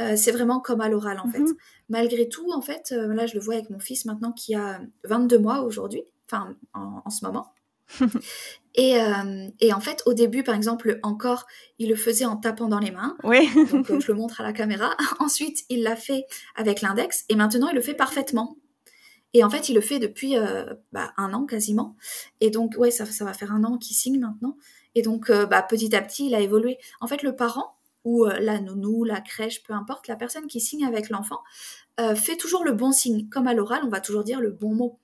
Euh, 0.00 0.16
c'est 0.16 0.32
vraiment 0.32 0.60
comme 0.60 0.80
à 0.80 0.88
l'oral 0.88 1.20
en 1.20 1.28
fait. 1.28 1.40
Mhm. 1.40 1.54
Malgré 1.88 2.28
tout, 2.28 2.50
en 2.52 2.60
fait, 2.60 2.92
euh, 2.92 3.14
là 3.14 3.26
je 3.26 3.34
le 3.34 3.40
vois 3.40 3.54
avec 3.54 3.70
mon 3.70 3.78
fils 3.78 4.04
maintenant 4.06 4.32
qui 4.32 4.54
a 4.54 4.80
22 5.04 5.38
mois 5.38 5.60
aujourd'hui, 5.60 6.02
enfin 6.28 6.56
en, 6.72 7.10
ce 7.10 7.24
moment. 7.24 7.52
et, 8.74 8.98
euh, 8.98 9.48
et, 9.60 9.72
en 9.72 9.80
fait, 9.80 10.02
au 10.06 10.14
début, 10.14 10.42
par 10.42 10.54
exemple, 10.54 10.98
encore, 11.02 11.46
il 11.78 11.90
le 11.90 11.96
faisait 11.96 12.24
en 12.24 12.36
tapant 12.36 12.66
dans 12.66 12.78
les 12.78 12.90
mains. 12.90 13.16
Oui. 13.22 13.48
donc 13.72 14.00
je 14.00 14.10
le 14.10 14.14
montre 14.14 14.40
à 14.40 14.44
la 14.44 14.52
caméra. 14.52 14.96
Ensuite, 15.20 15.64
il 15.68 15.82
l'a 15.82 15.96
fait 15.96 16.24
avec 16.56 16.80
l'index 16.80 17.24
et 17.28 17.36
maintenant 17.36 17.68
il 17.68 17.74
le 17.74 17.82
fait 17.82 17.94
parfaitement. 17.94 18.56
Et 19.34 19.44
en 19.44 19.50
fait, 19.50 19.68
il 19.68 19.74
le 19.74 19.80
fait 19.80 19.98
depuis 19.98 20.36
bah, 20.92 21.12
un 21.16 21.34
an 21.34 21.44
quasiment. 21.44 21.96
Et 22.40 22.50
donc, 22.50 22.74
ouais, 22.78 22.92
ça, 22.92 23.04
ça 23.04 23.24
va 23.24 23.34
faire 23.34 23.52
un 23.52 23.64
an 23.64 23.78
qu'il 23.78 23.96
signe 23.96 24.20
maintenant. 24.20 24.56
Et 24.94 25.02
donc, 25.02 25.28
bah, 25.28 25.60
petit 25.60 25.94
à 25.96 26.00
petit, 26.02 26.26
il 26.26 26.36
a 26.36 26.40
évolué. 26.40 26.78
En 27.00 27.08
fait, 27.08 27.24
le 27.24 27.34
parent, 27.34 27.74
ou 28.04 28.26
euh, 28.26 28.38
la 28.38 28.60
nounou, 28.60 29.04
la 29.04 29.20
crèche, 29.20 29.62
peu 29.62 29.72
importe, 29.72 30.08
la 30.08 30.16
personne 30.16 30.46
qui 30.46 30.60
signe 30.60 30.84
avec 30.84 31.08
l'enfant 31.08 31.42
euh, 32.00 32.14
fait 32.14 32.36
toujours 32.36 32.64
le 32.64 32.72
bon 32.72 32.92
signe. 32.92 33.28
Comme 33.28 33.46
à 33.46 33.54
l'oral, 33.54 33.82
on 33.84 33.88
va 33.88 34.00
toujours 34.00 34.24
dire 34.24 34.40
le 34.40 34.50
bon 34.50 34.74
mot. 34.74 34.98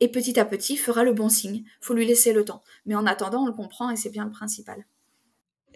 Et 0.00 0.08
petit 0.08 0.38
à 0.40 0.44
petit, 0.44 0.76
fera 0.76 1.04
le 1.04 1.12
bon 1.12 1.28
signe. 1.28 1.64
faut 1.80 1.94
lui 1.94 2.06
laisser 2.06 2.32
le 2.32 2.44
temps. 2.44 2.62
Mais 2.86 2.94
en 2.94 3.06
attendant, 3.06 3.42
on 3.42 3.46
le 3.46 3.52
comprend 3.52 3.90
et 3.90 3.96
c'est 3.96 4.10
bien 4.10 4.24
le 4.24 4.30
principal. 4.30 4.86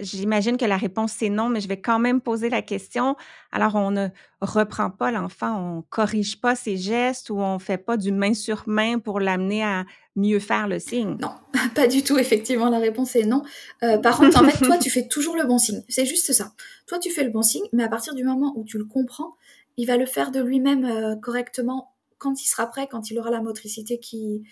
J'imagine 0.01 0.57
que 0.57 0.65
la 0.65 0.77
réponse 0.77 1.13
c'est 1.13 1.29
non, 1.29 1.49
mais 1.49 1.61
je 1.61 1.69
vais 1.69 1.81
quand 1.81 2.01
même 2.01 2.21
poser 2.21 2.49
la 2.49 2.63
question. 2.63 3.17
Alors, 3.53 3.77
on 3.77 3.93
ne 3.93 4.09
reprend 4.41 4.91
pas 4.91 5.13
l'enfant, 5.13 5.77
on 5.77 5.83
corrige 5.83 6.41
pas 6.41 6.57
ses 6.57 6.77
gestes 6.77 7.31
ou 7.31 7.39
on 7.39 7.61
fait 7.61 7.79
pas 7.79 7.97
du 7.97 8.11
main 8.11 8.35
sur 8.35 8.65
main 8.67 8.99
pour 8.99 9.21
l'amener 9.21 9.63
à 9.63 9.85
mieux 10.17 10.41
faire 10.41 10.67
le 10.67 10.81
signe? 10.81 11.17
Non, 11.21 11.35
pas 11.75 11.87
du 11.87 12.03
tout. 12.03 12.19
Effectivement, 12.19 12.69
la 12.69 12.79
réponse 12.79 13.17
est 13.17 13.25
non. 13.25 13.43
Euh, 13.83 13.99
par 13.99 14.19
contre, 14.19 14.41
en 14.43 14.49
fait, 14.49 14.65
toi, 14.65 14.79
tu 14.79 14.91
fais 14.91 15.07
toujours 15.09 15.37
le 15.37 15.45
bon 15.45 15.59
signe. 15.59 15.83
C'est 15.89 16.07
juste 16.07 16.33
ça. 16.33 16.53
Toi, 16.87 16.99
tu 16.99 17.11
fais 17.11 17.25
le 17.25 17.31
bon 17.31 17.43
signe, 17.43 17.65
mais 17.73 17.85
à 17.85 17.89
partir 17.89 18.15
du 18.15 18.25
moment 18.25 18.53
où 18.57 18.65
tu 18.65 18.79
le 18.79 18.85
comprends, 18.85 19.37
il 19.77 19.87
va 19.87 19.97
le 19.97 20.07
faire 20.07 20.31
de 20.31 20.41
lui-même 20.41 20.85
euh, 20.85 21.17
correctement 21.17 21.95
quand 22.19 22.43
il 22.43 22.47
sera 22.47 22.67
prêt, 22.67 22.89
quand 22.91 23.11
il 23.11 23.19
aura 23.19 23.31
la 23.31 23.41
motricité 23.41 23.99
qui 23.99 24.45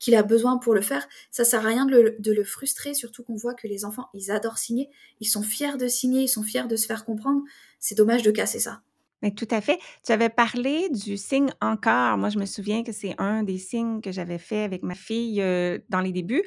qu'il 0.00 0.14
a 0.14 0.22
besoin 0.22 0.56
pour 0.56 0.74
le 0.74 0.80
faire. 0.80 1.06
Ça 1.30 1.44
sert 1.44 1.64
à 1.64 1.68
rien 1.68 1.84
de 1.84 2.32
le, 2.32 2.44
frustrer, 2.44 2.94
surtout 2.94 3.22
qu'on 3.22 3.36
voit 3.36 3.54
que 3.54 3.68
les 3.68 3.84
enfants, 3.84 4.08
ils 4.14 4.30
adorent 4.30 4.56
signer, 4.56 4.88
ils 5.20 5.26
sont 5.26 5.42
fiers 5.42 5.76
de 5.76 5.86
signer, 5.88 6.22
ils 6.22 6.28
sont 6.28 6.42
fiers 6.42 6.66
de 6.66 6.74
se 6.74 6.86
faire 6.86 7.04
comprendre. 7.04 7.42
C'est 7.78 7.94
dommage 7.94 8.22
de 8.22 8.30
casser 8.30 8.58
ça. 8.60 8.80
Mais 9.22 9.32
tout 9.32 9.48
à 9.50 9.60
fait. 9.60 9.78
Tu 10.04 10.12
avais 10.12 10.28
parlé 10.28 10.88
du 10.88 11.16
signe 11.16 11.50
encore. 11.60 12.16
Moi, 12.16 12.30
je 12.30 12.38
me 12.38 12.46
souviens 12.46 12.82
que 12.82 12.92
c'est 12.92 13.14
un 13.18 13.42
des 13.42 13.58
signes 13.58 14.00
que 14.00 14.12
j'avais 14.12 14.38
fait 14.38 14.62
avec 14.62 14.82
ma 14.82 14.94
fille 14.94 15.42
euh, 15.42 15.78
dans 15.88 16.00
les 16.00 16.12
débuts. 16.12 16.44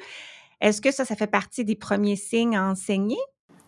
Est-ce 0.60 0.80
que 0.80 0.90
ça, 0.90 1.04
ça 1.04 1.14
fait 1.14 1.26
partie 1.26 1.64
des 1.64 1.76
premiers 1.76 2.16
signes 2.16 2.56
à 2.56 2.64
enseigner? 2.64 3.18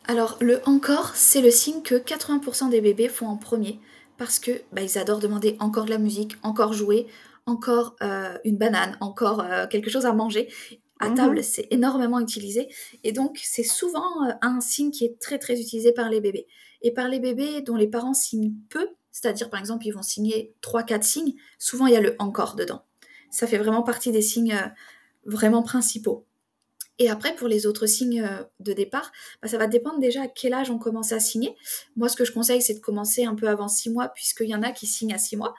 Alors, 0.09 0.37
le 0.41 0.61
encore, 0.67 1.15
c'est 1.15 1.41
le 1.41 1.51
signe 1.51 1.83
que 1.83 1.97
80% 1.97 2.71
des 2.71 2.81
bébés 2.81 3.09
font 3.09 3.27
en 3.27 3.37
premier 3.37 3.81
parce 4.19 4.39
que 4.39 4.63
bah, 4.73 4.83
ils 4.83 4.99
adorent 4.99 5.19
demander 5.19 5.57
encore 5.61 5.85
de 5.85 5.91
la 5.91 5.99
musique, 5.99 6.37
encore 6.43 6.73
jouer, 6.73 7.07
encore 7.47 7.97
euh, 8.03 8.37
une 8.45 8.57
banane, 8.57 8.97
encore 9.01 9.41
euh, 9.41 9.67
quelque 9.67 9.91
chose 9.91 10.07
à 10.07 10.13
manger. 10.13 10.49
À 10.99 11.11
mhm. 11.11 11.17
table, 11.17 11.45
c'est 11.45 11.69
énormément 11.71 12.21
utilisé. 12.21 12.69
Et 13.05 13.13
donc, 13.13 13.39
c'est 13.43 13.63
souvent 13.63 14.25
euh, 14.25 14.33
un 14.43 14.61
signe 14.61 14.91
qui 14.91 15.05
est 15.05 15.19
très, 15.19 15.39
très 15.39 15.61
utilisé 15.61 15.93
par 15.93 16.09
les 16.09 16.21
bébés. 16.21 16.47
Et 16.83 16.91
par 16.91 17.09
les 17.09 17.21
bébés 17.21 17.61
dont 17.61 17.77
les 17.77 17.89
parents 17.89 18.15
signent 18.15 18.55
peu, 18.71 18.89
c'est-à-dire, 19.11 19.51
par 19.51 19.61
exemple, 19.61 19.87
ils 19.87 19.93
vont 19.93 20.03
signer 20.03 20.55
3-4 20.63 21.03
signes, 21.03 21.35
souvent, 21.59 21.87
il 21.87 21.95
y 21.95 21.97
a 21.97 22.01
le 22.01 22.17
encore 22.19 22.55
dedans. 22.55 22.83
Ça 23.31 23.47
fait 23.47 23.59
vraiment 23.59 23.83
partie 23.83 24.13
des 24.13 24.23
signes 24.23 24.57
vraiment 25.25 25.63
principaux. 25.63 26.27
Et 26.99 27.11
après, 27.11 27.35
pour 27.35 27.49
les 27.49 27.67
autres 27.67 27.87
signes 27.87 28.23
euh, 28.23 28.43
de 28.61 28.73
départ, 28.73 29.13
bah, 29.43 29.49
ça 29.49 29.59
va 29.59 29.67
dépendre 29.67 29.99
déjà 29.99 30.23
à 30.23 30.29
quel 30.29 30.55
âge 30.55 30.71
on 30.71 30.79
commence 30.79 31.13
à 31.13 31.21
signer. 31.21 31.55
Moi, 31.95 32.09
ce 32.09 32.17
que 32.17 32.25
je 32.25 32.33
conseille, 32.33 32.63
c'est 32.63 32.75
de 32.75 32.81
commencer 32.81 33.25
un 33.25 33.35
peu 33.35 33.49
avant 33.49 33.69
6 33.69 33.91
mois, 33.91 34.09
puisqu'il 34.09 34.49
y 34.49 34.55
en 34.55 34.63
a 34.63 34.73
qui 34.73 34.87
signent 34.87 35.13
à 35.13 35.19
6 35.19 35.37
mois. 35.37 35.55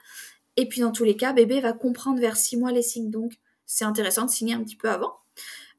Et 0.56 0.67
puis, 0.67 0.82
dans 0.82 0.91
tous 0.91 1.03
les 1.03 1.15
cas, 1.15 1.34
bébé 1.34 1.62
va 1.62 1.74
comprendre 1.74 2.20
vers 2.20 2.38
6 2.38 2.58
mois 2.58 2.72
les 2.72 2.82
signes. 2.82 3.12
Donc, 3.12 3.34
c'est 3.65 3.86
intéressant 3.86 4.25
de 4.25 4.32
signer 4.32 4.56
un 4.56 4.63
petit 4.63 4.75
peu 4.75 4.89
avant. 4.89 5.13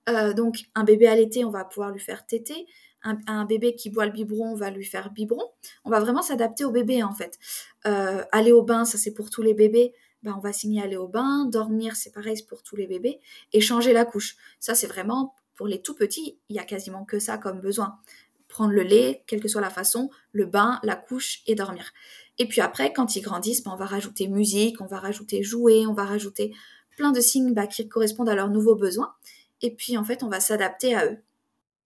Euh, 0.09 0.33
donc, 0.33 0.65
un 0.75 0.85
bébé 0.85 1.07
à 1.07 1.15
l'été, 1.15 1.45
on 1.45 1.51
va 1.51 1.65
pouvoir 1.65 1.91
lui 1.91 2.01
faire 2.01 2.27
téter. 2.27 2.67
Un, 3.05 3.45
bébé 3.45 3.75
qui 3.75 3.91
boit 3.91 4.05
le 4.05 4.13
biberon, 4.13 4.53
on 4.53 4.57
va 4.57 4.71
lui 4.71 4.85
faire 4.85 5.11
biberon. 5.13 5.45
On 5.85 5.91
va 5.91 6.01
vraiment 6.01 6.21
s'adapter 6.21 6.65
au 6.65 6.71
bébé, 6.71 7.03
en 7.03 7.15
fait. 7.15 7.39
Euh, 7.87 8.23
aller 8.33 8.53
au 8.53 8.63
bain, 8.63 8.85
ça 8.85 8.99
c'est 8.99 9.13
pour 9.13 9.31
tous 9.31 9.41
les 9.41 9.55
bébés. 9.55 9.95
Ben, 10.23 10.35
on 10.37 10.41
va 10.41 10.53
signer 10.53 10.83
aller 10.83 10.97
au 10.97 11.09
bain. 11.09 11.47
Dormir, 11.47 11.95
c'est 11.97 12.13
pareil, 12.13 12.37
c'est 12.37 12.47
pour 12.47 12.63
tous 12.63 12.77
les 12.77 12.87
bébés. 12.87 13.21
Et 13.53 13.61
changer 13.61 13.93
la 13.93 14.05
couche. 14.05 14.37
Ça, 14.59 14.75
c'est 14.75 14.89
vraiment 14.89 15.35
pour 15.59 15.67
les 15.67 15.83
tout 15.83 15.95
petits, 15.95 16.39
il 16.49 16.57
y 16.57 16.61
a 16.61 16.65
quasiment 16.65 17.05
que 17.05 17.19
ça 17.19 17.37
comme 17.37 17.61
besoin. 17.61 17.99
Prendre 18.47 18.73
le 18.73 18.83
lait, 18.83 19.25
quelle 19.27 19.41
que 19.41 19.49
soit 19.49 19.61
la 19.61 19.71
façon, 19.71 20.09
le 20.33 20.47
bain, 20.47 20.79
la 20.85 20.95
couche 20.95 21.43
et 21.47 21.57
dormir. 21.57 21.93
Et 22.39 22.47
puis 22.47 22.61
après, 22.61 22.93
quand 22.93 23.17
ils 23.17 23.23
grandissent, 23.23 23.65
ben, 23.65 23.73
on 23.73 23.77
va 23.77 23.85
rajouter 23.85 24.29
musique, 24.29 24.81
on 24.81 24.87
va 24.87 24.99
rajouter 25.01 25.43
jouer, 25.43 25.87
on 25.87 25.95
va 25.95 26.05
rajouter 26.05 26.55
plein 26.97 27.11
de 27.11 27.21
signes 27.21 27.55
bah, 27.55 27.67
qui 27.67 27.89
correspondent 27.89 28.29
à 28.29 28.37
leurs 28.37 28.51
nouveaux 28.51 28.77
besoins. 28.77 29.15
Et 29.63 29.75
puis 29.75 29.97
en 29.97 30.05
fait, 30.05 30.23
on 30.23 30.29
va 30.29 30.41
s'adapter 30.41 30.95
à 30.95 31.07
eux. 31.07 31.19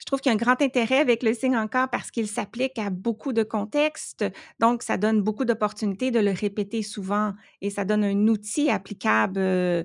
Je 0.03 0.05
trouve 0.05 0.21
qu'il 0.21 0.31
y 0.31 0.33
a 0.33 0.35
un 0.35 0.37
grand 0.37 0.61
intérêt 0.61 0.99
avec 0.99 1.23
le 1.23 1.33
signe 1.33 1.57
encore 1.57 1.89
parce 1.89 2.11
qu'il 2.11 2.27
s'applique 2.27 2.77
à 2.77 2.91
beaucoup 2.91 3.33
de 3.33 3.45
contextes. 3.45 4.25
Donc, 4.59 4.83
ça 4.83 4.97
donne 4.97 5.23
beaucoup 5.23 5.45
d'opportunités 5.45 6.11
de 6.11 6.19
le 6.19 6.33
répéter 6.33 6.83
souvent 6.83 7.35
et 7.61 7.71
ça 7.71 7.85
donne 7.85 8.03
un 8.03 8.27
outil 8.27 8.69
applicable 8.69 9.39
euh, 9.39 9.85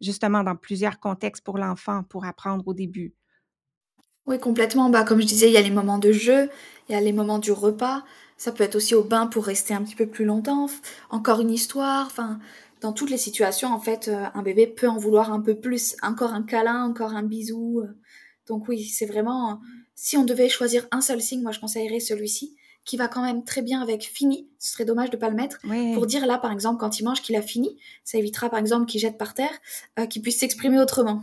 justement 0.00 0.42
dans 0.42 0.56
plusieurs 0.56 0.98
contextes 1.00 1.44
pour 1.44 1.58
l'enfant 1.58 2.02
pour 2.02 2.24
apprendre 2.24 2.66
au 2.66 2.72
début. 2.72 3.12
Oui, 4.26 4.38
complètement. 4.38 4.88
Bah, 4.88 5.04
comme 5.04 5.20
je 5.20 5.26
disais, 5.26 5.48
il 5.48 5.52
y 5.52 5.58
a 5.58 5.62
les 5.62 5.70
moments 5.70 5.98
de 5.98 6.12
jeu, 6.12 6.48
il 6.88 6.92
y 6.92 6.94
a 6.94 7.00
les 7.02 7.12
moments 7.12 7.38
du 7.38 7.52
repas. 7.52 8.04
Ça 8.38 8.52
peut 8.52 8.64
être 8.64 8.76
aussi 8.76 8.94
au 8.94 9.02
bain 9.02 9.26
pour 9.26 9.44
rester 9.44 9.74
un 9.74 9.82
petit 9.82 9.96
peu 9.96 10.06
plus 10.06 10.24
longtemps. 10.24 10.68
Encore 11.10 11.40
une 11.40 11.50
histoire. 11.50 12.06
Enfin, 12.06 12.38
dans 12.80 12.92
toutes 12.92 13.10
les 13.10 13.18
situations, 13.18 13.72
en 13.72 13.80
fait, 13.80 14.08
euh, 14.08 14.26
un 14.34 14.42
bébé 14.42 14.66
peut 14.66 14.88
en 14.88 14.98
vouloir 14.98 15.32
un 15.32 15.40
peu 15.40 15.58
plus. 15.58 15.96
Encore 16.02 16.32
un 16.32 16.42
câlin, 16.42 16.84
encore 16.84 17.14
un 17.14 17.22
bisou. 17.22 17.82
Donc 18.46 18.68
oui, 18.68 18.84
c'est 18.84 19.06
vraiment... 19.06 19.60
Si 19.94 20.16
on 20.16 20.24
devait 20.24 20.48
choisir 20.48 20.86
un 20.90 21.00
seul 21.00 21.20
signe, 21.20 21.42
moi 21.42 21.52
je 21.52 21.60
conseillerais 21.60 22.00
celui-ci, 22.00 22.56
qui 22.84 22.96
va 22.96 23.08
quand 23.08 23.22
même 23.22 23.44
très 23.44 23.62
bien 23.62 23.82
avec 23.82 24.04
fini. 24.04 24.48
Ce 24.58 24.72
serait 24.72 24.84
dommage 24.84 25.10
de 25.10 25.16
ne 25.16 25.20
pas 25.20 25.28
le 25.28 25.36
mettre. 25.36 25.58
Pour 25.94 26.06
dire 26.06 26.24
là, 26.24 26.38
par 26.38 26.52
exemple, 26.52 26.78
quand 26.78 26.98
il 26.98 27.04
mange 27.04 27.20
qu'il 27.20 27.36
a 27.36 27.42
fini, 27.42 27.76
ça 28.04 28.16
évitera 28.16 28.48
par 28.48 28.58
exemple 28.58 28.86
qu'il 28.86 29.00
jette 29.00 29.18
par 29.18 29.34
terre, 29.34 29.58
euh, 29.98 30.06
qu'il 30.06 30.22
puisse 30.22 30.38
s'exprimer 30.38 30.78
autrement. 30.80 31.22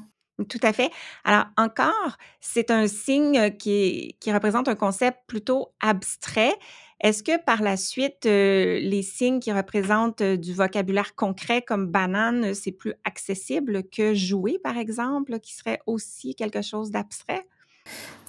Tout 0.49 0.59
à 0.63 0.73
fait. 0.73 0.91
Alors 1.23 1.45
encore, 1.57 2.17
c'est 2.41 2.69
un 2.69 2.87
signe 2.87 3.55
qui, 3.57 4.17
qui 4.19 4.33
représente 4.33 4.67
un 4.67 4.75
concept 4.75 5.19
plutôt 5.27 5.69
abstrait. 5.79 6.53
Est-ce 7.01 7.23
que 7.23 7.43
par 7.43 7.61
la 7.61 7.77
suite, 7.77 8.25
les 8.25 9.01
signes 9.03 9.39
qui 9.39 9.51
représentent 9.51 10.23
du 10.23 10.53
vocabulaire 10.53 11.15
concret 11.15 11.61
comme 11.61 11.87
banane, 11.87 12.53
c'est 12.53 12.71
plus 12.71 12.93
accessible 13.03 13.83
que 13.89 14.13
jouer, 14.13 14.59
par 14.63 14.77
exemple, 14.77 15.39
qui 15.39 15.53
serait 15.53 15.79
aussi 15.85 16.35
quelque 16.35 16.61
chose 16.61 16.91
d'abstrait? 16.91 17.45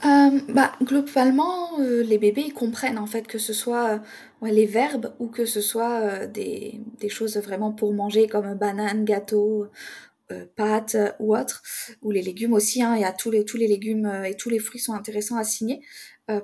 bah, 0.02 0.72
globalement, 0.82 1.78
les 1.78 2.18
bébés, 2.18 2.50
comprennent 2.50 2.98
en 2.98 3.06
fait 3.06 3.26
que 3.26 3.38
ce 3.38 3.52
soit, 3.52 4.02
les 4.42 4.66
verbes 4.66 5.14
ou 5.18 5.28
que 5.28 5.46
ce 5.46 5.60
soit, 5.60 6.26
des 6.26 6.82
choses 7.08 7.36
vraiment 7.38 7.72
pour 7.72 7.94
manger 7.94 8.26
comme 8.26 8.54
banane, 8.54 9.04
gâteau, 9.04 9.70
euh, 10.32 10.44
pâtes 10.56 10.96
euh, 10.96 11.12
ou 11.20 11.36
autres, 11.36 11.62
ou 12.02 12.10
les 12.10 12.20
légumes 12.20 12.52
aussi. 12.52 12.82
Hein, 12.82 12.96
il 12.96 13.02
y 13.02 13.04
a 13.04 13.12
tous 13.12 13.30
les, 13.30 13.44
légumes 13.68 14.06
euh, 14.06 14.24
et 14.24 14.34
tous 14.34 14.50
les 14.50 14.58
fruits 14.58 14.80
sont 14.80 14.92
intéressants 14.94 15.36
à 15.36 15.44
signer 15.44 15.82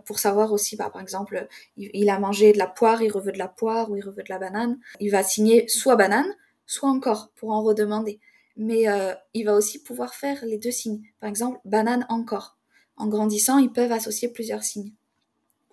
pour 0.04 0.18
savoir 0.18 0.52
aussi, 0.52 0.76
bah, 0.76 0.90
par 0.90 1.02
exemple, 1.02 1.48
il, 1.76 2.08
a 2.08 2.18
mangé 2.18 2.52
de 2.52 2.58
la 2.58 2.66
poire, 2.66 3.02
il 3.02 3.10
reveut 3.10 3.32
de 3.32 3.38
la 3.38 3.48
poire 3.48 3.90
ou 3.90 3.96
il 3.96 4.04
reveut 4.04 4.22
de 4.22 4.28
la 4.28 4.38
banane. 4.38 4.78
Il 5.00 5.10
va 5.10 5.22
signer 5.22 5.66
soit 5.68 5.96
banane, 5.96 6.32
soit 6.66 6.88
encore 6.88 7.30
pour 7.34 7.50
en 7.50 7.62
redemander. 7.62 8.20
Mais 8.56 8.84
il 9.34 9.44
va 9.44 9.54
aussi 9.54 9.82
pouvoir 9.82 10.14
faire 10.14 10.44
les 10.44 10.58
deux 10.58 10.70
signes. 10.70 11.02
Par 11.20 11.28
exemple, 11.28 11.58
banane 11.64 12.06
encore. 12.08 12.58
En 12.96 13.08
grandissant, 13.08 13.58
ils 13.58 13.72
peuvent 13.72 13.92
associer 13.92 14.28
plusieurs 14.28 14.62
signes 14.62 14.92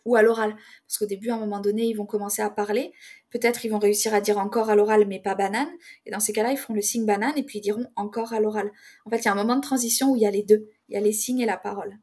ou 0.06 0.16
à 0.16 0.22
l'oral. 0.22 0.56
Parce 0.88 0.98
qu'au 0.98 1.06
début, 1.06 1.30
à 1.30 1.36
un 1.36 1.40
moment 1.40 1.60
donné, 1.60 1.86
ils 1.86 1.94
vont 1.94 2.06
commencer 2.06 2.42
à 2.42 2.50
parler. 2.50 2.92
Peut-être 3.30 3.66
ils 3.66 3.70
vont 3.70 3.80
réussir 3.80 4.14
à 4.14 4.22
dire 4.22 4.38
encore 4.38 4.70
à 4.70 4.76
l'oral, 4.76 5.06
mais 5.08 5.20
pas 5.20 5.36
banane. 5.36 5.70
Et 6.06 6.12
dans 6.12 6.20
ces 6.20 6.34
cas-là, 6.34 6.52
ils 6.52 6.58
feront 6.58 6.74
le 6.74 6.82
signe 6.82 7.06
banane 7.06 7.38
et 7.38 7.44
puis 7.44 7.60
ils 7.60 7.62
diront 7.62 7.86
encore 7.96 8.34
à 8.34 8.40
l'oral. 8.40 8.72
En 9.06 9.10
fait, 9.10 9.20
il 9.20 9.26
y 9.26 9.28
a 9.28 9.32
un 9.32 9.36
moment 9.36 9.56
de 9.56 9.62
transition 9.62 10.12
où 10.12 10.16
il 10.16 10.24
y 10.24 10.26
a 10.26 10.32
les 10.32 10.44
deux. 10.44 10.68
Il 10.90 10.96
y 10.96 10.98
a 10.98 11.02
les 11.02 11.14
signes 11.14 11.40
et 11.40 11.46
la 11.46 11.58
parole. 11.58 11.98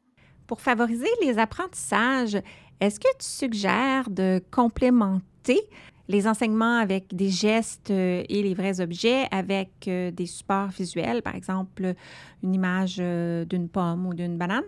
Pour 0.47 0.61
favoriser 0.61 1.09
les 1.21 1.37
apprentissages, 1.39 2.41
est-ce 2.79 2.99
que 2.99 3.09
tu 3.19 3.27
suggères 3.27 4.09
de 4.09 4.41
complémenter 4.49 5.59
les 6.07 6.25
enseignements 6.25 6.77
avec 6.77 7.13
des 7.13 7.29
gestes 7.29 7.91
euh, 7.91 8.23
et 8.29 8.41
les 8.41 8.53
vrais 8.53 8.79
objets 8.79 9.27
avec 9.31 9.69
euh, 9.87 10.09
des 10.09 10.25
supports 10.25 10.69
visuels, 10.69 11.21
par 11.21 11.35
exemple 11.35 11.95
une 12.43 12.53
image 12.53 12.97
euh, 12.99 13.43
d'une 13.43 13.67
pomme 13.67 14.07
ou 14.07 14.13
d'une 14.13 14.37
banane? 14.37 14.63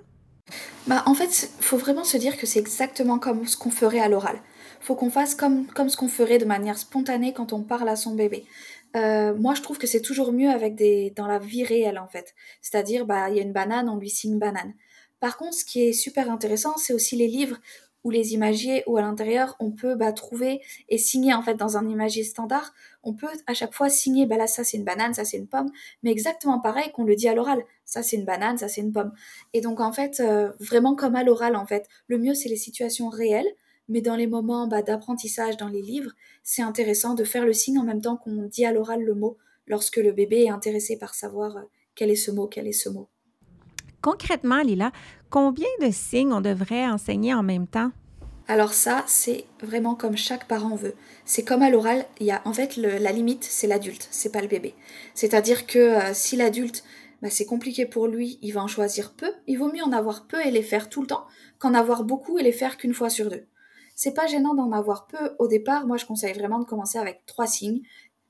Bah, 0.88 1.04
en 1.06 1.14
fait, 1.14 1.50
il 1.60 1.64
faut 1.64 1.78
vraiment 1.78 2.04
se 2.04 2.18
dire 2.18 2.36
que 2.36 2.46
c'est 2.46 2.60
exactement 2.60 3.20
comme 3.20 3.48
ce 3.48 3.56
qu'on 3.56 3.72
ferait 3.72 4.00
à 4.00 4.10
l'oral. 4.10 4.38
Faut 4.82 4.96
qu'on 4.96 5.10
fasse 5.10 5.36
comme, 5.36 5.68
comme 5.68 5.88
ce 5.88 5.96
qu'on 5.96 6.08
ferait 6.08 6.40
de 6.40 6.46
manière 6.46 6.78
spontanée 6.78 7.32
quand 7.32 7.54
on 7.54 7.62
parle 7.64 7.88
à 7.88 7.96
son 7.96 8.16
bébé. 8.16 8.46
Moi, 8.96 9.54
je 9.54 9.62
trouve 9.62 9.78
que 9.78 9.86
c'est 9.86 10.02
toujours 10.02 10.32
mieux 10.32 10.50
avec 10.50 10.74
des 10.74 11.14
dans 11.16 11.28
la 11.28 11.38
vie 11.38 11.64
réelle 11.64 12.00
en 12.00 12.08
fait. 12.08 12.34
C'est-à-dire, 12.62 13.06
bah, 13.06 13.30
il 13.30 13.36
y 13.36 13.40
a 13.40 13.44
une 13.44 13.54
banane, 13.54 13.88
on 13.88 13.98
lui 13.98 14.10
signe 14.10 14.40
banane. 14.40 14.74
Par 15.20 15.38
contre, 15.38 15.56
ce 15.56 15.66
qui 15.66 15.84
est 15.84 15.94
super 15.94 16.32
intéressant, 16.32 16.78
c'est 16.78 16.94
aussi 16.94 17.16
les 17.16 17.28
livres 17.28 17.58
ou 18.04 18.12
les 18.12 18.34
imagiers 18.34 18.84
où 18.88 18.98
à 18.98 19.02
l'intérieur 19.02 19.56
on 19.60 19.72
peut 19.72 19.96
bah, 19.96 20.14
trouver 20.14 20.62
et 20.88 20.98
signer 20.98 21.34
en 21.34 21.42
fait 21.42 21.56
dans 21.56 21.78
un 21.78 21.88
imagier 21.88 22.24
standard. 22.24 22.74
On 23.04 23.14
peut 23.14 23.28
à 23.48 23.54
chaque 23.54 23.74
fois 23.74 23.90
signer 23.90 24.26
bah 24.26 24.38
là 24.38 24.48
ça 24.48 24.64
c'est 24.64 24.78
une 24.78 24.86
banane 24.86 25.14
ça 25.14 25.26
c'est 25.26 25.38
une 25.38 25.48
pomme 25.48 25.70
mais 26.04 26.12
exactement 26.12 26.60
pareil 26.60 26.92
qu'on 26.94 27.04
le 27.04 27.16
dit 27.16 27.28
à 27.28 27.36
l'oral. 27.36 27.64
Ça 27.86 28.04
c'est 28.04 28.16
une 28.16 28.26
banane 28.26 28.58
ça 28.58 28.68
c'est 28.68 28.82
une 28.82 28.94
pomme. 28.94 29.12
Et 29.54 29.62
donc 29.62 29.80
en 29.80 29.92
fait 29.92 30.20
euh, 30.22 30.52
vraiment 30.60 30.96
comme 30.96 31.16
à 31.16 31.24
l'oral 31.24 31.56
en 31.56 31.66
fait. 31.66 31.88
Le 32.08 32.18
mieux 32.18 32.34
c'est 32.34 32.50
les 32.50 32.56
situations 32.56 33.10
réelles 33.10 33.50
mais 33.90 34.02
dans 34.02 34.16
les 34.16 34.28
moments 34.28 34.68
bah, 34.68 34.82
d'apprentissage 34.82 35.58
dans 35.58 35.68
les 35.68 35.82
livres 35.82 36.12
c'est 36.44 36.62
intéressant 36.62 37.16
de 37.16 37.24
faire 37.24 37.46
le 37.46 37.54
signe 37.54 37.80
en 37.80 37.84
même 37.84 38.02
temps 38.02 38.18
qu'on 38.18 38.44
dit 38.44 38.66
à 38.66 38.72
l'oral 38.72 39.02
le 39.02 39.16
mot 39.16 39.38
lorsque 39.68 39.98
le 39.98 40.12
bébé 40.14 40.44
est 40.44 40.50
intéressé 40.50 40.98
par 40.98 41.16
savoir 41.16 41.58
euh, 41.58 41.62
quel 41.96 42.10
est 42.10 42.16
ce 42.16 42.32
mot 42.32 42.48
quel 42.48 42.68
est 42.68 42.72
ce 42.72 42.90
mot 42.90 43.10
Concrètement, 44.02 44.62
Lila, 44.62 44.92
combien 45.30 45.68
de 45.82 45.92
signes 45.92 46.34
on 46.34 46.42
devrait 46.42 46.88
enseigner 46.88 47.34
en 47.34 47.44
même 47.44 47.68
temps? 47.68 47.92
Alors 48.48 48.74
ça, 48.74 49.04
c'est 49.06 49.46
vraiment 49.62 49.94
comme 49.94 50.18
chaque 50.18 50.48
parent 50.48 50.76
veut. 50.76 50.96
C'est 51.24 51.44
comme 51.44 51.62
à 51.62 51.70
l'oral, 51.70 52.06
il 52.20 52.26
y 52.26 52.32
a 52.32 52.42
en 52.46 52.54
fait 52.54 52.78
la 52.78 53.12
limite, 53.12 53.44
c'est 53.44 53.68
l'adulte, 53.68 54.08
c'est 54.10 54.32
pas 54.32 54.42
le 54.42 54.48
bébé. 54.48 54.74
C'est-à-dire 55.14 55.68
que 55.68 55.78
euh, 55.78 56.14
si 56.14 56.36
l'adulte, 56.36 56.84
bah, 57.22 57.30
c'est 57.30 57.46
compliqué 57.46 57.86
pour 57.86 58.08
lui, 58.08 58.40
il 58.42 58.52
va 58.54 58.64
en 58.64 58.68
choisir 58.68 59.14
peu. 59.14 59.32
Il 59.46 59.60
vaut 59.60 59.72
mieux 59.72 59.84
en 59.84 59.92
avoir 59.92 60.26
peu 60.26 60.44
et 60.44 60.50
les 60.50 60.64
faire 60.64 60.90
tout 60.90 61.02
le 61.02 61.08
temps 61.08 61.28
qu'en 61.60 61.76
avoir 61.76 62.04
beaucoup 62.04 62.40
et 62.40 62.44
les 62.44 62.52
faire 62.52 62.78
qu'une 62.78 62.94
fois 62.94 63.12
sur 63.12 63.30
deux. 63.30 63.46
C'est 63.96 64.16
pas 64.16 64.26
gênant 64.26 64.56
d'en 64.56 64.72
avoir 64.72 65.08
peu 65.08 65.36
au 65.38 65.48
départ. 65.48 65.86
Moi, 65.86 65.98
je 65.98 66.06
conseille 66.06 66.34
vraiment 66.34 66.60
de 66.60 66.66
commencer 66.66 66.98
avec 66.98 67.26
trois 67.26 67.48
signes, 67.48 67.82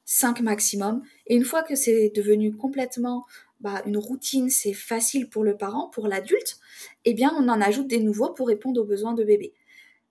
cinq 0.04 0.42
maximum. 0.42 1.04
Et 1.28 1.36
une 1.36 1.46
fois 1.46 1.62
que 1.62 1.76
c'est 1.76 2.12
devenu 2.14 2.58
complètement 2.58 3.26
bah, 3.60 3.82
une 3.86 3.98
routine, 3.98 4.50
c'est 4.50 4.74
facile 4.74 5.30
pour 5.30 5.44
le 5.44 5.58
parent, 5.58 5.90
pour 5.90 6.08
l'adulte, 6.08 6.60
eh 7.06 7.14
bien, 7.14 7.34
on 7.38 7.50
en 7.50 7.62
ajoute 7.62 7.88
des 7.88 8.00
nouveaux 8.00 8.32
pour 8.34 8.48
répondre 8.48 8.82
aux 8.82 8.86
besoins 8.86 9.14
de 9.14 9.24
bébé. 9.24 9.54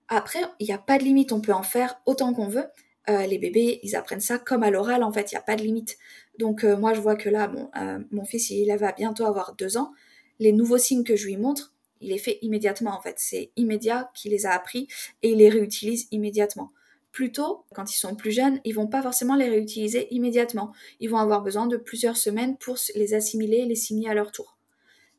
Après, 0.07 0.39
il 0.59 0.65
n'y 0.65 0.73
a 0.73 0.77
pas 0.77 0.97
de 0.97 1.03
limite, 1.03 1.31
on 1.31 1.41
peut 1.41 1.53
en 1.53 1.63
faire 1.63 1.99
autant 2.05 2.33
qu'on 2.33 2.47
veut. 2.47 2.65
Euh, 3.09 3.25
les 3.25 3.37
bébés, 3.37 3.79
ils 3.83 3.95
apprennent 3.95 4.19
ça 4.19 4.37
comme 4.37 4.63
à 4.63 4.69
l'oral, 4.69 5.03
en 5.03 5.11
fait, 5.11 5.31
il 5.31 5.35
n'y 5.35 5.39
a 5.39 5.43
pas 5.43 5.55
de 5.55 5.63
limite. 5.63 5.97
Donc, 6.37 6.63
euh, 6.63 6.77
moi, 6.77 6.93
je 6.93 7.01
vois 7.01 7.15
que 7.15 7.29
là, 7.29 7.47
bon, 7.47 7.69
euh, 7.77 7.99
mon 8.11 8.25
fils, 8.25 8.49
il 8.49 8.71
va 8.77 8.91
bientôt 8.91 9.25
avoir 9.25 9.55
deux 9.55 9.77
ans. 9.77 9.91
Les 10.39 10.51
nouveaux 10.51 10.77
signes 10.77 11.03
que 11.03 11.15
je 11.15 11.25
lui 11.25 11.37
montre, 11.37 11.73
il 12.01 12.09
les 12.09 12.17
fait 12.17 12.39
immédiatement, 12.41 12.91
en 12.91 13.01
fait. 13.01 13.15
C'est 13.17 13.51
immédiat 13.55 14.11
qu'il 14.13 14.31
les 14.31 14.45
a 14.45 14.51
appris 14.51 14.87
et 15.23 15.31
il 15.31 15.37
les 15.37 15.49
réutilise 15.49 16.07
immédiatement. 16.11 16.71
Plutôt, 17.11 17.65
quand 17.73 17.91
ils 17.91 17.97
sont 17.97 18.15
plus 18.15 18.31
jeunes, 18.31 18.59
ils 18.63 18.75
vont 18.75 18.87
pas 18.87 19.01
forcément 19.01 19.35
les 19.35 19.49
réutiliser 19.49 20.07
immédiatement. 20.13 20.71
Ils 20.99 21.09
vont 21.09 21.17
avoir 21.17 21.41
besoin 21.41 21.65
de 21.65 21.77
plusieurs 21.77 22.17
semaines 22.17 22.57
pour 22.57 22.77
les 22.95 23.13
assimiler 23.13 23.57
et 23.57 23.65
les 23.65 23.75
signer 23.75 24.09
à 24.09 24.13
leur 24.13 24.31
tour. 24.31 24.57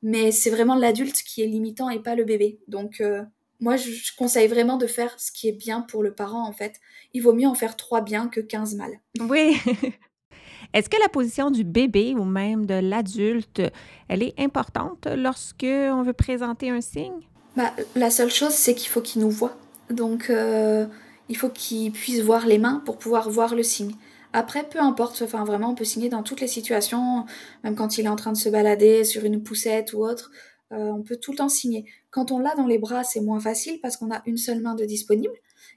Mais 0.02 0.30
c'est 0.30 0.50
vraiment 0.50 0.76
l'adulte 0.76 1.22
qui 1.22 1.42
est 1.42 1.46
limitant 1.46 1.90
et 1.90 1.98
pas 1.98 2.14
le 2.14 2.24
bébé. 2.24 2.58
Donc, 2.68 3.00
euh, 3.00 3.22
moi, 3.60 3.76
je, 3.76 3.90
conseille 4.16 4.48
vraiment 4.48 4.76
de 4.76 4.86
faire 4.86 5.14
ce 5.18 5.30
qui 5.30 5.48
est 5.48 5.52
bien 5.52 5.82
pour 5.82 6.02
le 6.02 6.12
parent, 6.12 6.46
en 6.46 6.52
fait. 6.52 6.80
Il 7.12 7.22
vaut 7.22 7.34
mieux 7.34 7.46
en 7.46 7.54
faire 7.54 7.76
trois 7.76 8.00
bien 8.00 8.28
que 8.28 8.40
quinze 8.40 8.74
mal. 8.74 8.92
Oui. 9.20 9.56
Est-ce 10.72 10.88
que 10.88 11.00
la 11.00 11.08
position 11.08 11.50
du 11.50 11.64
bébé 11.64 12.14
ou 12.16 12.24
même 12.24 12.64
de 12.64 12.74
l'adulte, 12.74 13.60
elle 14.08 14.22
est 14.22 14.38
importante 14.38 15.06
lorsque 15.16 15.64
on 15.64 16.02
veut 16.02 16.12
présenter 16.12 16.70
un 16.70 16.80
signe? 16.80 17.26
Bah, 17.56 17.72
la 17.96 18.10
seule 18.10 18.30
chose, 18.30 18.52
c'est 18.52 18.74
qu'il 18.74 18.88
faut 18.88 19.00
qu'il 19.00 19.20
nous 19.20 19.30
voit. 19.30 19.56
Donc, 19.90 20.30
euh, 20.30 20.86
il 21.30 21.36
faut 21.36 21.48
qu'il 21.48 21.92
puisse 21.92 22.20
voir 22.20 22.46
les 22.46 22.58
mains 22.58 22.82
pour 22.84 22.98
pouvoir 22.98 23.30
voir 23.30 23.54
le 23.54 23.62
signe. 23.62 23.94
Après, 24.32 24.68
peu 24.68 24.80
importe, 24.80 25.22
enfin 25.22 25.44
vraiment, 25.44 25.70
on 25.70 25.74
peut 25.74 25.84
signer 25.84 26.08
dans 26.08 26.22
toutes 26.24 26.40
les 26.40 26.48
situations, 26.48 27.24
même 27.64 27.76
quand 27.76 27.98
il 27.98 28.04
est 28.04 28.08
en 28.08 28.16
train 28.16 28.32
de 28.32 28.36
se 28.36 28.48
balader 28.48 29.04
sur 29.04 29.24
une 29.24 29.42
poussette 29.42 29.92
ou 29.92 30.04
autre. 30.04 30.30
on 30.70 31.02
peut 31.02 31.16
tout 31.16 31.30
le 31.30 31.38
temps 31.38 31.48
signer. 31.48 31.84
Quand 32.10 32.32
on 32.32 32.40
l'a 32.40 32.54
dans 32.56 32.66
les 32.66 32.78
bras, 32.78 33.04
c'est 33.04 33.20
moins 33.20 33.40
facile 33.40 33.80
parce 33.80 33.96
qu'on 33.96 34.10
a 34.10 34.22
une 34.26 34.36
seule 34.36 34.60
main 34.60 34.74
de 34.74 34.84
disponible. 34.84 35.34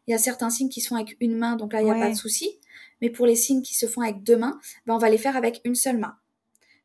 Il 0.08 0.12
y 0.12 0.14
a 0.14 0.18
certains 0.18 0.50
signes 0.50 0.70
qui 0.70 0.82
sont 0.82 0.96
avec 0.96 1.16
une 1.20 1.36
main, 1.38 1.56
donc 1.56 1.74
là, 1.74 1.82
il 1.82 1.86
n'y 1.86 1.92
a 1.92 1.96
pas 1.96 2.10
de 2.10 2.16
souci. 2.16 2.60
Mais 3.02 3.10
pour 3.10 3.26
les 3.28 3.36
signes 3.36 3.62
qui 3.62 3.76
se 3.76 3.86
font 3.86 4.02
avec 4.02 4.24
deux 4.24 4.38
mains, 4.38 4.60
ben, 4.86 4.96
on 4.96 4.98
va 4.98 5.10
les 5.10 5.18
faire 5.20 5.38
avec 5.38 5.62
une 5.66 5.76
seule 5.76 5.98
main. 5.98 6.16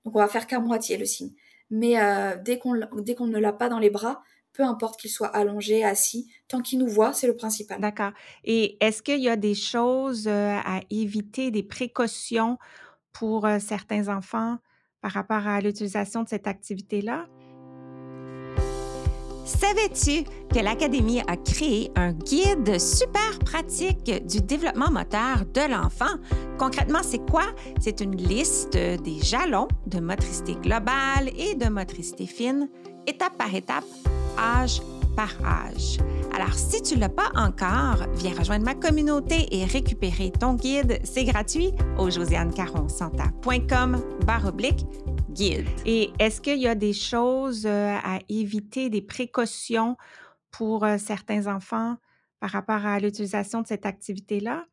Donc 0.04 0.14
on 0.14 0.18
va 0.18 0.28
faire 0.28 0.46
qu'à 0.46 0.60
moitié 0.60 0.96
le 0.98 1.06
signe. 1.06 1.32
Mais 1.70 1.96
dès 2.44 2.58
qu'on 2.58 2.74
ne 2.74 3.38
l'a 3.38 3.52
pas 3.52 3.68
dans 3.68 3.78
les 3.78 3.90
bras, 3.90 4.22
peu 4.58 4.64
importe 4.64 5.00
qu'il 5.00 5.10
soit 5.10 5.28
allongé, 5.28 5.84
assis, 5.84 6.28
tant 6.48 6.60
qu'il 6.60 6.80
nous 6.80 6.88
voit, 6.88 7.12
c'est 7.12 7.28
le 7.28 7.36
principal. 7.36 7.80
D'accord. 7.80 8.10
Et 8.44 8.76
est-ce 8.84 9.02
qu'il 9.02 9.20
y 9.20 9.28
a 9.28 9.36
des 9.36 9.54
choses 9.54 10.26
euh, 10.26 10.58
à 10.64 10.80
éviter, 10.90 11.52
des 11.52 11.62
précautions 11.62 12.58
pour 13.12 13.46
euh, 13.46 13.60
certains 13.60 14.08
enfants 14.08 14.58
par 15.00 15.12
rapport 15.12 15.46
à 15.46 15.60
l'utilisation 15.60 16.24
de 16.24 16.28
cette 16.28 16.48
activité-là? 16.48 17.26
Savais-tu 19.44 20.24
que 20.52 20.58
l'Académie 20.58 21.22
a 21.26 21.36
créé 21.36 21.90
un 21.94 22.12
guide 22.12 22.80
super 22.80 23.38
pratique 23.38 24.12
du 24.26 24.42
développement 24.42 24.90
moteur 24.90 25.46
de 25.54 25.70
l'enfant? 25.70 26.18
Concrètement, 26.58 27.02
c'est 27.02 27.24
quoi? 27.30 27.44
C'est 27.80 28.00
une 28.00 28.16
liste 28.16 28.72
des 28.72 29.20
jalons 29.22 29.68
de 29.86 30.00
motricité 30.00 30.54
globale 30.56 31.30
et 31.36 31.54
de 31.54 31.68
motricité 31.68 32.26
fine, 32.26 32.68
étape 33.08 33.36
par 33.38 33.54
étape, 33.54 33.84
âge 34.38 34.80
par 35.16 35.34
âge. 35.44 35.98
Alors, 36.34 36.52
si 36.54 36.82
tu 36.82 36.94
ne 36.96 37.00
l'as 37.00 37.08
pas 37.08 37.30
encore, 37.34 38.06
viens 38.14 38.34
rejoindre 38.38 38.64
ma 38.64 38.74
communauté 38.74 39.48
et 39.50 39.64
récupérer 39.64 40.30
ton 40.30 40.54
guide. 40.54 41.00
C'est 41.02 41.24
gratuit 41.24 41.72
au 41.98 42.10
josianecaronsanta.com 42.10 44.00
oblique 44.46 44.84
guide. 45.30 45.66
Et 45.86 46.10
est-ce 46.18 46.40
qu'il 46.40 46.58
y 46.58 46.68
a 46.68 46.74
des 46.74 46.92
choses 46.92 47.64
euh, 47.66 47.96
à 48.04 48.18
éviter, 48.28 48.90
des 48.90 49.02
précautions 49.02 49.96
pour 50.50 50.84
euh, 50.84 50.98
certains 50.98 51.46
enfants 51.52 51.96
par 52.40 52.50
rapport 52.50 52.84
à 52.86 53.00
l'utilisation 53.00 53.62
de 53.62 53.66
cette 53.66 53.86
activité-là? 53.86 54.66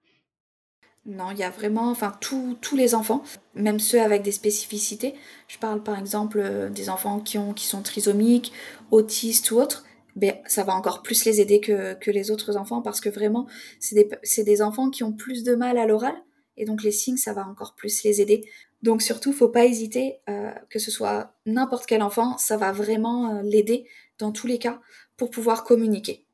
Non, 1.05 1.29
il 1.29 1.37
y 1.37 1.43
a 1.43 1.51
vraiment, 1.51 1.91
enfin, 1.91 2.17
tous 2.19 2.75
les 2.75 2.95
enfants, 2.95 3.23
même 3.53 3.79
ceux 3.79 4.01
avec 4.01 4.23
des 4.23 4.31
spécificités. 4.31 5.13
Je 5.47 5.59
parle 5.59 5.83
par 5.83 5.99
exemple 5.99 6.39
euh, 6.39 6.69
des 6.69 6.89
enfants 6.89 7.19
qui, 7.19 7.37
ont, 7.37 7.53
qui 7.53 7.65
sont 7.65 7.83
trisomiques, 7.83 8.51
autistes 8.89 9.51
ou 9.51 9.57
autres. 9.57 9.85
Ben, 10.15 10.35
ça 10.47 10.63
va 10.63 10.73
encore 10.73 11.03
plus 11.03 11.25
les 11.25 11.41
aider 11.41 11.59
que, 11.59 12.09
les 12.09 12.31
autres 12.31 12.57
enfants 12.57 12.81
parce 12.81 13.01
que 13.01 13.09
vraiment, 13.09 13.47
c'est 13.79 13.95
des, 13.95 14.43
des 14.43 14.61
enfants 14.63 14.89
qui 14.89 15.03
ont 15.03 15.11
plus 15.11 15.43
de 15.43 15.53
mal 15.53 15.77
à 15.77 15.85
l'oral. 15.85 16.15
Et 16.57 16.65
donc 16.65 16.81
les 16.83 16.91
signes, 16.91 17.17
ça 17.17 17.33
va 17.33 17.47
encore 17.47 17.75
plus 17.75 18.03
les 18.03 18.21
aider. 18.21 18.49
Donc 18.81 19.01
surtout, 19.01 19.31
faut 19.33 19.49
pas 19.49 19.65
hésiter, 19.65 20.21
euh, 20.29 20.51
que 20.69 20.79
ce 20.79 20.89
soit 20.89 21.35
n'importe 21.45 21.85
quel 21.85 22.01
enfant, 22.01 22.37
ça 22.37 22.57
va 22.57 22.71
vraiment 22.71 23.35
euh, 23.35 23.41
l'aider 23.43 23.85
dans 24.17 24.31
tous 24.31 24.47
les 24.47 24.57
cas 24.57 24.79
pour 25.17 25.29
pouvoir 25.29 25.65
communiquer. 25.65 26.24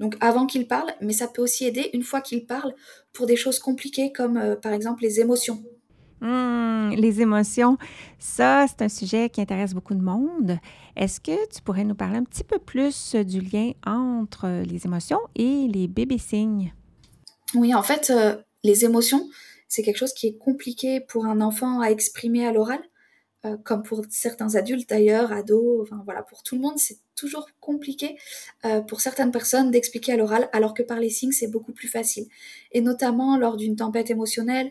Donc 0.00 0.16
avant 0.20 0.46
qu'il 0.46 0.66
parle, 0.66 0.90
mais 1.00 1.12
ça 1.12 1.28
peut 1.28 1.42
aussi 1.42 1.66
aider 1.66 1.90
une 1.92 2.02
fois 2.02 2.22
qu'il 2.22 2.46
parle 2.46 2.74
pour 3.12 3.26
des 3.26 3.36
choses 3.36 3.58
compliquées 3.58 4.12
comme 4.12 4.38
euh, 4.38 4.56
par 4.56 4.72
exemple 4.72 5.02
les 5.02 5.20
émotions. 5.20 5.62
Mmh, 6.22 6.90
les 6.96 7.20
émotions, 7.20 7.78
ça, 8.18 8.66
c'est 8.68 8.82
un 8.82 8.88
sujet 8.88 9.30
qui 9.30 9.40
intéresse 9.40 9.72
beaucoup 9.74 9.94
de 9.94 10.02
monde. 10.02 10.58
Est-ce 10.96 11.20
que 11.20 11.48
tu 11.48 11.62
pourrais 11.62 11.84
nous 11.84 11.94
parler 11.94 12.18
un 12.18 12.24
petit 12.24 12.44
peu 12.44 12.58
plus 12.58 13.14
du 13.14 13.40
lien 13.40 13.72
entre 13.86 14.62
les 14.64 14.84
émotions 14.84 15.20
et 15.34 15.68
les 15.68 15.86
bébés 15.86 16.18
signes? 16.18 16.74
Oui, 17.54 17.74
en 17.74 17.82
fait, 17.82 18.10
euh, 18.10 18.36
les 18.64 18.84
émotions, 18.84 19.28
c'est 19.68 19.82
quelque 19.82 19.96
chose 19.96 20.12
qui 20.12 20.26
est 20.28 20.36
compliqué 20.36 21.00
pour 21.00 21.26
un 21.26 21.40
enfant 21.40 21.80
à 21.80 21.90
exprimer 21.90 22.46
à 22.46 22.52
l'oral. 22.52 22.80
Euh, 23.46 23.56
comme 23.64 23.82
pour 23.82 24.02
certains 24.10 24.54
adultes 24.54 24.90
d'ailleurs, 24.90 25.32
ados, 25.32 25.80
enfin 25.82 26.02
voilà, 26.04 26.22
pour 26.22 26.42
tout 26.42 26.56
le 26.56 26.60
monde, 26.60 26.78
c'est 26.78 26.98
toujours 27.16 27.48
compliqué 27.58 28.18
euh, 28.66 28.82
pour 28.82 29.00
certaines 29.00 29.30
personnes 29.30 29.70
d'expliquer 29.70 30.12
à 30.12 30.16
l'oral, 30.16 30.50
alors 30.52 30.74
que 30.74 30.82
par 30.82 31.00
les 31.00 31.08
signes, 31.08 31.32
c'est 31.32 31.46
beaucoup 31.46 31.72
plus 31.72 31.88
facile. 31.88 32.26
Et 32.72 32.82
notamment 32.82 33.38
lors 33.38 33.56
d'une 33.56 33.76
tempête 33.76 34.10
émotionnelle, 34.10 34.70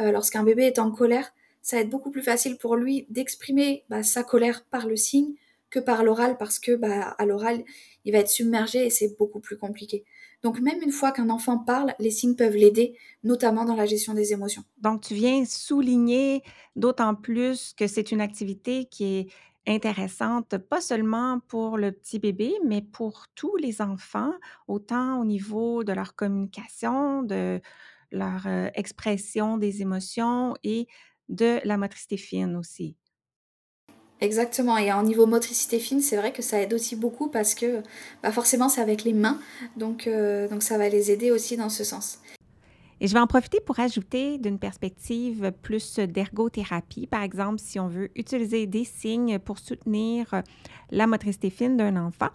euh, 0.00 0.12
lorsqu'un 0.12 0.42
bébé 0.42 0.64
est 0.64 0.78
en 0.78 0.90
colère, 0.90 1.32
ça 1.62 1.76
va 1.76 1.82
être 1.82 1.88
beaucoup 1.88 2.10
plus 2.10 2.22
facile 2.22 2.58
pour 2.58 2.76
lui 2.76 3.06
d'exprimer 3.08 3.84
bah, 3.88 4.02
sa 4.02 4.22
colère 4.22 4.64
par 4.64 4.86
le 4.86 4.96
signe 4.96 5.32
que 5.70 5.78
par 5.78 6.04
l'oral, 6.04 6.36
parce 6.36 6.58
que 6.58 6.72
bah, 6.72 7.14
à 7.18 7.24
l'oral, 7.24 7.64
il 8.04 8.12
va 8.12 8.18
être 8.18 8.28
submergé 8.28 8.84
et 8.84 8.90
c'est 8.90 9.16
beaucoup 9.16 9.40
plus 9.40 9.56
compliqué. 9.56 10.04
Donc 10.42 10.60
même 10.60 10.80
une 10.82 10.92
fois 10.92 11.12
qu'un 11.12 11.28
enfant 11.28 11.58
parle, 11.58 11.94
les 11.98 12.10
signes 12.10 12.34
peuvent 12.34 12.56
l'aider, 12.56 12.96
notamment 13.24 13.64
dans 13.64 13.76
la 13.76 13.86
gestion 13.86 14.14
des 14.14 14.32
émotions. 14.32 14.64
Donc 14.78 15.02
tu 15.02 15.14
viens 15.14 15.44
souligner 15.44 16.42
d'autant 16.76 17.14
plus 17.14 17.74
que 17.74 17.86
c'est 17.86 18.10
une 18.10 18.20
activité 18.20 18.86
qui 18.86 19.04
est 19.04 19.28
intéressante, 19.66 20.56
pas 20.56 20.80
seulement 20.80 21.40
pour 21.48 21.76
le 21.76 21.92
petit 21.92 22.18
bébé, 22.18 22.54
mais 22.64 22.80
pour 22.80 23.26
tous 23.34 23.54
les 23.56 23.82
enfants, 23.82 24.32
autant 24.68 25.20
au 25.20 25.24
niveau 25.24 25.84
de 25.84 25.92
leur 25.92 26.14
communication, 26.14 27.22
de 27.22 27.60
leur 28.10 28.46
euh, 28.46 28.68
expression 28.74 29.58
des 29.58 29.82
émotions 29.82 30.54
et 30.64 30.88
de 31.28 31.60
la 31.64 31.76
motricité 31.76 32.16
fine 32.16 32.56
aussi. 32.56 32.96
Exactement. 34.20 34.76
Et 34.76 34.92
en 34.92 35.02
niveau 35.02 35.26
motricité 35.26 35.78
fine, 35.78 36.00
c'est 36.00 36.16
vrai 36.16 36.32
que 36.32 36.42
ça 36.42 36.60
aide 36.60 36.74
aussi 36.74 36.94
beaucoup 36.96 37.28
parce 37.28 37.54
que 37.54 37.82
bah 38.22 38.32
forcément, 38.32 38.68
c'est 38.68 38.80
avec 38.80 39.04
les 39.04 39.14
mains. 39.14 39.38
Donc, 39.76 40.06
euh, 40.06 40.48
donc, 40.48 40.62
ça 40.62 40.76
va 40.76 40.88
les 40.88 41.10
aider 41.10 41.30
aussi 41.30 41.56
dans 41.56 41.70
ce 41.70 41.84
sens. 41.84 42.18
Et 43.02 43.06
je 43.06 43.14
vais 43.14 43.20
en 43.20 43.26
profiter 43.26 43.60
pour 43.60 43.80
ajouter 43.80 44.36
d'une 44.36 44.58
perspective 44.58 45.52
plus 45.62 45.98
d'ergothérapie. 45.98 47.06
Par 47.06 47.22
exemple, 47.22 47.58
si 47.58 47.80
on 47.80 47.88
veut 47.88 48.10
utiliser 48.14 48.66
des 48.66 48.84
signes 48.84 49.38
pour 49.38 49.58
soutenir 49.58 50.42
la 50.90 51.06
motricité 51.06 51.48
fine 51.48 51.78
d'un 51.78 51.96
enfant. 51.96 52.28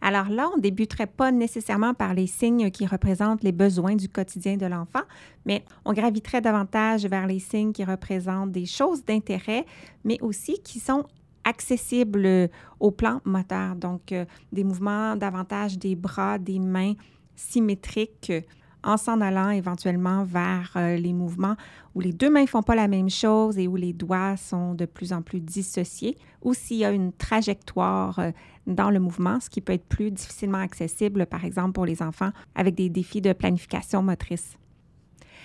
Alors 0.00 0.28
là, 0.28 0.48
on 0.54 0.58
débuterait 0.58 1.08
pas 1.08 1.32
nécessairement 1.32 1.92
par 1.92 2.14
les 2.14 2.28
signes 2.28 2.70
qui 2.70 2.86
représentent 2.86 3.42
les 3.42 3.52
besoins 3.52 3.96
du 3.96 4.08
quotidien 4.08 4.56
de 4.56 4.64
l'enfant, 4.64 5.02
mais 5.44 5.64
on 5.84 5.92
graviterait 5.92 6.40
davantage 6.40 7.04
vers 7.04 7.26
les 7.26 7.40
signes 7.40 7.72
qui 7.72 7.84
représentent 7.84 8.52
des 8.52 8.66
choses 8.66 9.04
d'intérêt, 9.04 9.66
mais 10.04 10.18
aussi 10.22 10.60
qui 10.62 10.78
sont 10.78 11.04
accessible 11.44 12.26
euh, 12.26 12.48
au 12.80 12.90
plan 12.90 13.20
moteur, 13.24 13.74
donc 13.76 14.12
euh, 14.12 14.24
des 14.52 14.64
mouvements 14.64 15.16
davantage 15.16 15.78
des 15.78 15.94
bras, 15.94 16.38
des 16.38 16.58
mains 16.58 16.94
symétriques 17.36 18.30
euh, 18.30 18.40
en 18.84 18.96
s'en 18.96 19.20
allant 19.20 19.50
éventuellement 19.50 20.22
vers 20.22 20.70
les 20.76 21.12
mouvements 21.12 21.56
où 21.96 22.00
les 22.00 22.12
deux 22.12 22.30
mains 22.30 22.42
ne 22.42 22.46
font 22.46 22.62
pas 22.62 22.76
la 22.76 22.86
même 22.86 23.10
chose 23.10 23.58
et 23.58 23.66
où 23.66 23.74
les 23.74 23.92
doigts 23.92 24.36
sont 24.36 24.74
de 24.74 24.84
plus 24.84 25.12
en 25.12 25.20
plus 25.20 25.40
dissociés, 25.40 26.16
ou 26.42 26.54
s'il 26.54 26.76
y 26.76 26.84
a 26.84 26.92
une 26.92 27.12
trajectoire 27.12 28.20
dans 28.68 28.90
le 28.90 29.00
mouvement, 29.00 29.40
ce 29.40 29.50
qui 29.50 29.60
peut 29.60 29.72
être 29.72 29.84
plus 29.84 30.12
difficilement 30.12 30.58
accessible, 30.58 31.26
par 31.26 31.44
exemple 31.44 31.72
pour 31.72 31.86
les 31.86 32.02
enfants 32.02 32.30
avec 32.54 32.76
des 32.76 32.88
défis 32.88 33.20
de 33.20 33.32
planification 33.32 34.00
motrice. 34.00 34.56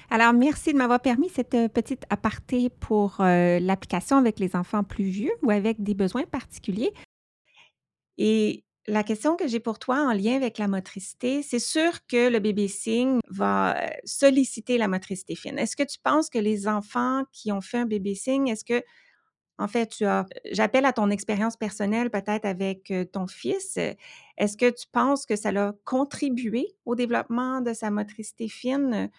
Alors, 0.09 0.33
merci 0.33 0.73
de 0.73 0.77
m'avoir 0.77 1.01
permis 1.01 1.29
cette 1.29 1.53
euh, 1.55 1.67
petite 1.67 2.03
aparté 2.09 2.69
pour 2.69 3.17
euh, 3.19 3.59
l'application 3.59 4.17
avec 4.17 4.39
les 4.39 4.55
enfants 4.55 4.83
plus 4.83 5.05
vieux 5.05 5.31
ou 5.41 5.51
avec 5.51 5.81
des 5.81 5.93
besoins 5.93 6.23
particuliers. 6.23 6.93
Et 8.17 8.63
la 8.85 9.03
question 9.03 9.35
que 9.35 9.47
j'ai 9.47 9.59
pour 9.59 9.79
toi 9.79 10.05
en 10.05 10.13
lien 10.13 10.35
avec 10.35 10.57
la 10.57 10.67
motricité, 10.67 11.41
c'est 11.41 11.59
sûr 11.59 12.05
que 12.07 12.29
le 12.29 12.39
bébé 12.39 12.67
signe 12.67 13.19
va 13.29 13.77
euh, 13.77 13.87
solliciter 14.03 14.77
la 14.77 14.87
motricité 14.87 15.35
fine. 15.35 15.57
Est-ce 15.57 15.75
que 15.75 15.83
tu 15.83 15.97
penses 16.03 16.29
que 16.29 16.39
les 16.39 16.67
enfants 16.67 17.23
qui 17.31 17.51
ont 17.51 17.61
fait 17.61 17.77
un 17.77 17.85
bébé 17.85 18.13
signe, 18.13 18.49
est-ce 18.49 18.65
que, 18.65 18.83
en 19.57 19.67
fait, 19.67 19.87
tu 19.87 20.05
as, 20.05 20.25
j'appelle 20.51 20.85
à 20.85 20.93
ton 20.93 21.09
expérience 21.09 21.55
personnelle 21.55 22.09
peut-être 22.09 22.45
avec 22.45 22.91
ton 23.13 23.27
fils, 23.27 23.77
est-ce 24.37 24.57
que 24.57 24.69
tu 24.69 24.85
penses 24.91 25.25
que 25.25 25.35
ça 25.35 25.49
a 25.49 25.71
contribué 25.85 26.67
au 26.85 26.95
développement 26.95 27.61
de 27.61 27.73
sa 27.73 27.89
motricité 27.89 28.49
fine 28.49 29.09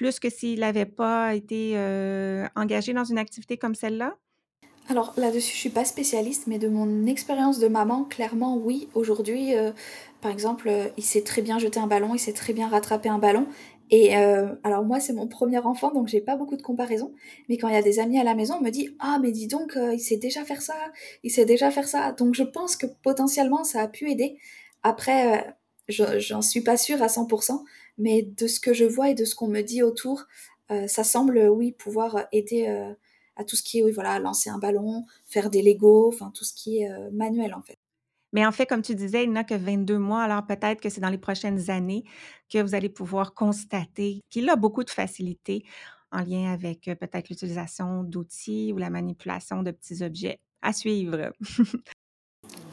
plus 0.00 0.18
que 0.18 0.30
s'il 0.30 0.60
n'avait 0.60 0.86
pas 0.86 1.34
été 1.34 1.76
engagé 2.56 2.94
dans 2.94 3.04
une 3.04 3.18
activité 3.18 3.58
comme 3.58 3.74
celle-là? 3.74 4.16
Alors 4.88 5.12
là-dessus, 5.18 5.52
je 5.52 5.58
suis 5.58 5.68
pas 5.68 5.84
spécialiste, 5.84 6.46
mais 6.46 6.58
de 6.58 6.68
mon 6.68 7.04
expérience 7.04 7.58
de 7.58 7.68
maman, 7.68 8.04
clairement, 8.04 8.56
oui. 8.56 8.88
Aujourd'hui, 8.94 9.52
par 10.22 10.30
exemple, 10.30 10.72
il 10.96 11.04
sait 11.04 11.20
très 11.20 11.42
bien 11.42 11.58
jeter 11.58 11.78
un 11.78 11.86
ballon, 11.86 12.14
il 12.14 12.18
sait 12.18 12.32
très 12.32 12.54
bien 12.54 12.66
rattraper 12.66 13.10
un 13.10 13.18
ballon. 13.18 13.46
Et 13.90 14.14
alors 14.64 14.84
moi, 14.84 15.00
c'est 15.00 15.12
mon 15.12 15.28
premier 15.28 15.58
enfant, 15.58 15.92
donc 15.92 16.08
j'ai 16.08 16.22
pas 16.22 16.36
beaucoup 16.36 16.56
de 16.56 16.62
comparaison. 16.62 17.12
Mais 17.50 17.58
quand 17.58 17.68
il 17.68 17.74
y 17.74 17.78
a 17.78 17.82
des 17.82 17.98
amis 17.98 18.18
à 18.18 18.24
la 18.24 18.34
maison, 18.34 18.54
on 18.58 18.62
me 18.62 18.70
dit 18.70 18.96
ah 19.00 19.18
mais 19.20 19.32
dis 19.32 19.48
donc, 19.48 19.76
il 19.76 20.00
sait 20.00 20.16
déjà 20.16 20.44
faire 20.44 20.62
ça, 20.62 20.76
il 21.24 21.30
sait 21.30 21.44
déjà 21.44 21.70
faire 21.70 21.88
ça. 21.88 22.12
Donc 22.12 22.34
je 22.34 22.42
pense 22.42 22.74
que 22.74 22.86
potentiellement 23.02 23.64
ça 23.64 23.82
a 23.82 23.88
pu 23.88 24.10
aider. 24.10 24.38
Après, 24.82 25.54
j'en 25.88 26.40
suis 26.40 26.62
pas 26.62 26.78
sûre 26.78 27.02
à 27.02 27.08
100%, 27.08 27.64
mais 28.00 28.22
de 28.22 28.46
ce 28.46 28.58
que 28.58 28.72
je 28.72 28.84
vois 28.84 29.10
et 29.10 29.14
de 29.14 29.24
ce 29.24 29.34
qu'on 29.34 29.48
me 29.48 29.60
dit 29.60 29.82
autour, 29.82 30.26
euh, 30.70 30.86
ça 30.86 31.04
semble, 31.04 31.38
oui, 31.38 31.72
pouvoir 31.72 32.26
aider 32.32 32.66
euh, 32.68 32.92
à 33.36 33.44
tout 33.44 33.56
ce 33.56 33.62
qui 33.62 33.78
est, 33.78 33.82
oui, 33.82 33.92
voilà, 33.92 34.18
lancer 34.18 34.50
un 34.50 34.58
ballon, 34.58 35.04
faire 35.26 35.50
des 35.50 35.62
Legos, 35.62 36.08
enfin 36.08 36.32
tout 36.34 36.44
ce 36.44 36.54
qui 36.54 36.78
est 36.78 36.90
euh, 36.90 37.10
manuel 37.12 37.54
en 37.54 37.62
fait. 37.62 37.76
Mais 38.32 38.46
en 38.46 38.52
fait, 38.52 38.66
comme 38.66 38.82
tu 38.82 38.94
disais, 38.94 39.24
il 39.24 39.32
n'a 39.32 39.42
que 39.42 39.54
22 39.54 39.98
mois, 39.98 40.22
alors 40.22 40.46
peut-être 40.46 40.80
que 40.80 40.88
c'est 40.88 41.00
dans 41.00 41.10
les 41.10 41.18
prochaines 41.18 41.68
années 41.68 42.04
que 42.48 42.62
vous 42.62 42.74
allez 42.74 42.88
pouvoir 42.88 43.34
constater 43.34 44.20
qu'il 44.30 44.48
a 44.48 44.56
beaucoup 44.56 44.84
de 44.84 44.90
facilité 44.90 45.64
en 46.12 46.22
lien 46.22 46.52
avec 46.52 46.82
peut-être 46.82 47.28
l'utilisation 47.28 48.04
d'outils 48.04 48.72
ou 48.72 48.78
la 48.78 48.88
manipulation 48.88 49.62
de 49.62 49.72
petits 49.72 50.02
objets. 50.02 50.38
À 50.62 50.72
suivre. 50.72 51.32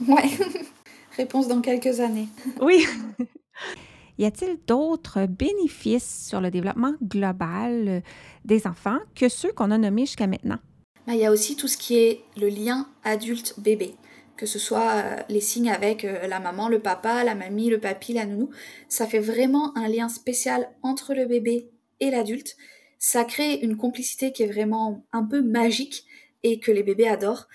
Ouais, 0.07 0.29
réponse 1.17 1.47
dans 1.47 1.61
quelques 1.61 2.01
années. 2.01 2.27
Oui. 2.61 2.85
Y 4.17 4.25
a-t-il 4.25 4.57
d'autres 4.65 5.27
bénéfices 5.27 6.27
sur 6.27 6.41
le 6.41 6.49
développement 6.49 6.93
global 7.03 7.87
euh, 7.87 8.01
des 8.45 8.65
enfants 8.65 8.97
que 9.15 9.29
ceux 9.29 9.51
qu'on 9.51 9.69
a 9.69 9.77
nommés 9.77 10.05
jusqu'à 10.05 10.27
maintenant? 10.27 10.57
Bah, 11.05 11.13
il 11.13 11.19
y 11.19 11.25
a 11.25 11.31
aussi 11.31 11.55
tout 11.55 11.67
ce 11.67 11.77
qui 11.77 11.97
est 11.97 12.21
le 12.35 12.49
lien 12.49 12.89
adulte-bébé, 13.03 13.93
que 14.35 14.45
ce 14.45 14.57
soit 14.57 14.91
euh, 14.95 15.15
les 15.29 15.39
signes 15.39 15.69
avec 15.69 16.03
euh, 16.03 16.27
la 16.27 16.39
maman, 16.39 16.67
le 16.67 16.79
papa, 16.79 17.23
la 17.23 17.35
mamie, 17.35 17.69
le 17.69 17.79
papy, 17.79 18.13
la 18.13 18.25
nounou. 18.25 18.49
Ça 18.89 19.05
fait 19.05 19.19
vraiment 19.19 19.77
un 19.77 19.87
lien 19.87 20.09
spécial 20.09 20.67
entre 20.81 21.13
le 21.13 21.25
bébé 21.25 21.69
et 21.99 22.09
l'adulte. 22.09 22.55
Ça 22.97 23.23
crée 23.23 23.53
une 23.53 23.77
complicité 23.77 24.31
qui 24.31 24.43
est 24.43 24.51
vraiment 24.51 25.05
un 25.13 25.23
peu 25.23 25.43
magique 25.43 26.05
et 26.41 26.59
que 26.59 26.71
les 26.71 26.83
bébés 26.83 27.07
adorent. 27.07 27.47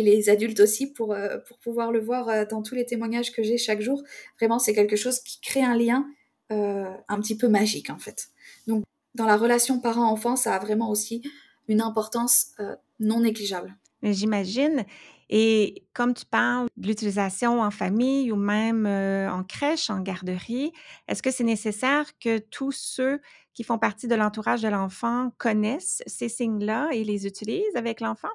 Et 0.00 0.02
les 0.02 0.30
adultes 0.30 0.60
aussi, 0.60 0.90
pour, 0.90 1.12
euh, 1.12 1.36
pour 1.46 1.58
pouvoir 1.58 1.92
le 1.92 2.00
voir 2.00 2.30
euh, 2.30 2.46
dans 2.46 2.62
tous 2.62 2.74
les 2.74 2.86
témoignages 2.86 3.32
que 3.32 3.42
j'ai 3.42 3.58
chaque 3.58 3.82
jour. 3.82 4.02
Vraiment, 4.38 4.58
c'est 4.58 4.72
quelque 4.72 4.96
chose 4.96 5.20
qui 5.20 5.42
crée 5.42 5.62
un 5.62 5.76
lien 5.76 6.06
euh, 6.52 6.90
un 7.06 7.20
petit 7.20 7.36
peu 7.36 7.48
magique, 7.48 7.90
en 7.90 7.98
fait. 7.98 8.28
Donc, 8.66 8.82
dans 9.14 9.26
la 9.26 9.36
relation 9.36 9.78
parent-enfant, 9.78 10.36
ça 10.36 10.54
a 10.54 10.58
vraiment 10.58 10.88
aussi 10.88 11.20
une 11.68 11.82
importance 11.82 12.54
non 12.98 13.20
négligeable. 13.20 13.76
J'imagine. 14.02 14.86
Et 15.28 15.84
comme 15.92 16.14
tu 16.14 16.24
parles 16.24 16.68
de 16.78 16.86
l'utilisation 16.86 17.60
en 17.60 17.70
famille 17.70 18.32
ou 18.32 18.36
même 18.36 18.86
en 18.86 19.44
crèche, 19.44 19.90
en 19.90 20.00
garderie, 20.00 20.72
est-ce 21.08 21.22
que 21.22 21.30
c'est 21.30 21.44
nécessaire 21.44 22.06
que 22.18 22.38
tous 22.38 22.72
ceux 22.72 23.20
qui 23.52 23.64
font 23.64 23.78
partie 23.78 24.08
de 24.08 24.14
l'entourage 24.14 24.62
de 24.62 24.68
l'enfant 24.68 25.32
connaissent 25.38 26.02
ces 26.06 26.28
signes-là 26.28 26.88
et 26.92 27.04
les 27.04 27.26
utilisent 27.26 27.76
avec 27.76 28.00
l'enfant? 28.00 28.30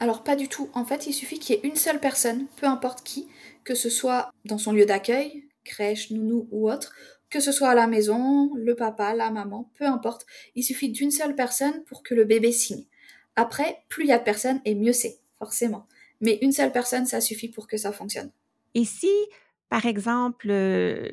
Alors 0.00 0.24
pas 0.24 0.34
du 0.34 0.48
tout. 0.48 0.70
En 0.72 0.84
fait, 0.84 1.06
il 1.06 1.12
suffit 1.12 1.38
qu'il 1.38 1.54
y 1.54 1.58
ait 1.58 1.68
une 1.68 1.76
seule 1.76 2.00
personne, 2.00 2.46
peu 2.56 2.66
importe 2.66 3.04
qui, 3.04 3.28
que 3.64 3.74
ce 3.74 3.90
soit 3.90 4.32
dans 4.46 4.58
son 4.58 4.72
lieu 4.72 4.86
d'accueil, 4.86 5.44
crèche, 5.62 6.10
nounou 6.10 6.48
ou 6.50 6.70
autre, 6.70 6.94
que 7.28 7.38
ce 7.38 7.52
soit 7.52 7.68
à 7.68 7.74
la 7.74 7.86
maison, 7.86 8.50
le 8.56 8.74
papa, 8.74 9.14
la 9.14 9.30
maman, 9.30 9.70
peu 9.76 9.84
importe. 9.84 10.26
Il 10.54 10.64
suffit 10.64 10.88
d'une 10.88 11.10
seule 11.10 11.36
personne 11.36 11.84
pour 11.84 12.02
que 12.02 12.14
le 12.14 12.24
bébé 12.24 12.50
signe. 12.50 12.86
Après, 13.36 13.84
plus 13.88 14.04
il 14.04 14.08
y 14.08 14.12
a 14.12 14.18
de 14.18 14.24
personnes 14.24 14.60
et 14.64 14.74
mieux 14.74 14.94
c'est, 14.94 15.20
forcément. 15.38 15.86
Mais 16.22 16.38
une 16.40 16.52
seule 16.52 16.72
personne, 16.72 17.06
ça 17.06 17.20
suffit 17.20 17.48
pour 17.48 17.68
que 17.68 17.76
ça 17.76 17.92
fonctionne. 17.92 18.30
Et 18.74 18.84
si, 18.84 19.10
par 19.68 19.84
exemple, 19.84 20.48
euh, 20.50 21.08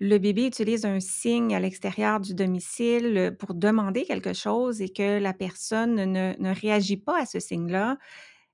le 0.00 0.18
bébé 0.18 0.46
utilise 0.46 0.84
un 0.84 1.00
signe 1.00 1.54
à 1.54 1.60
l'extérieur 1.60 2.20
du 2.20 2.34
domicile 2.34 3.16
euh, 3.16 3.30
pour 3.30 3.54
demander 3.54 4.04
quelque 4.04 4.32
chose 4.32 4.80
et 4.82 4.88
que 4.90 5.18
la 5.18 5.32
personne 5.34 5.94
ne, 5.96 6.34
ne 6.38 6.54
réagit 6.54 6.96
pas 6.98 7.22
à 7.22 7.26
ce 7.26 7.40
signe-là, 7.40 7.98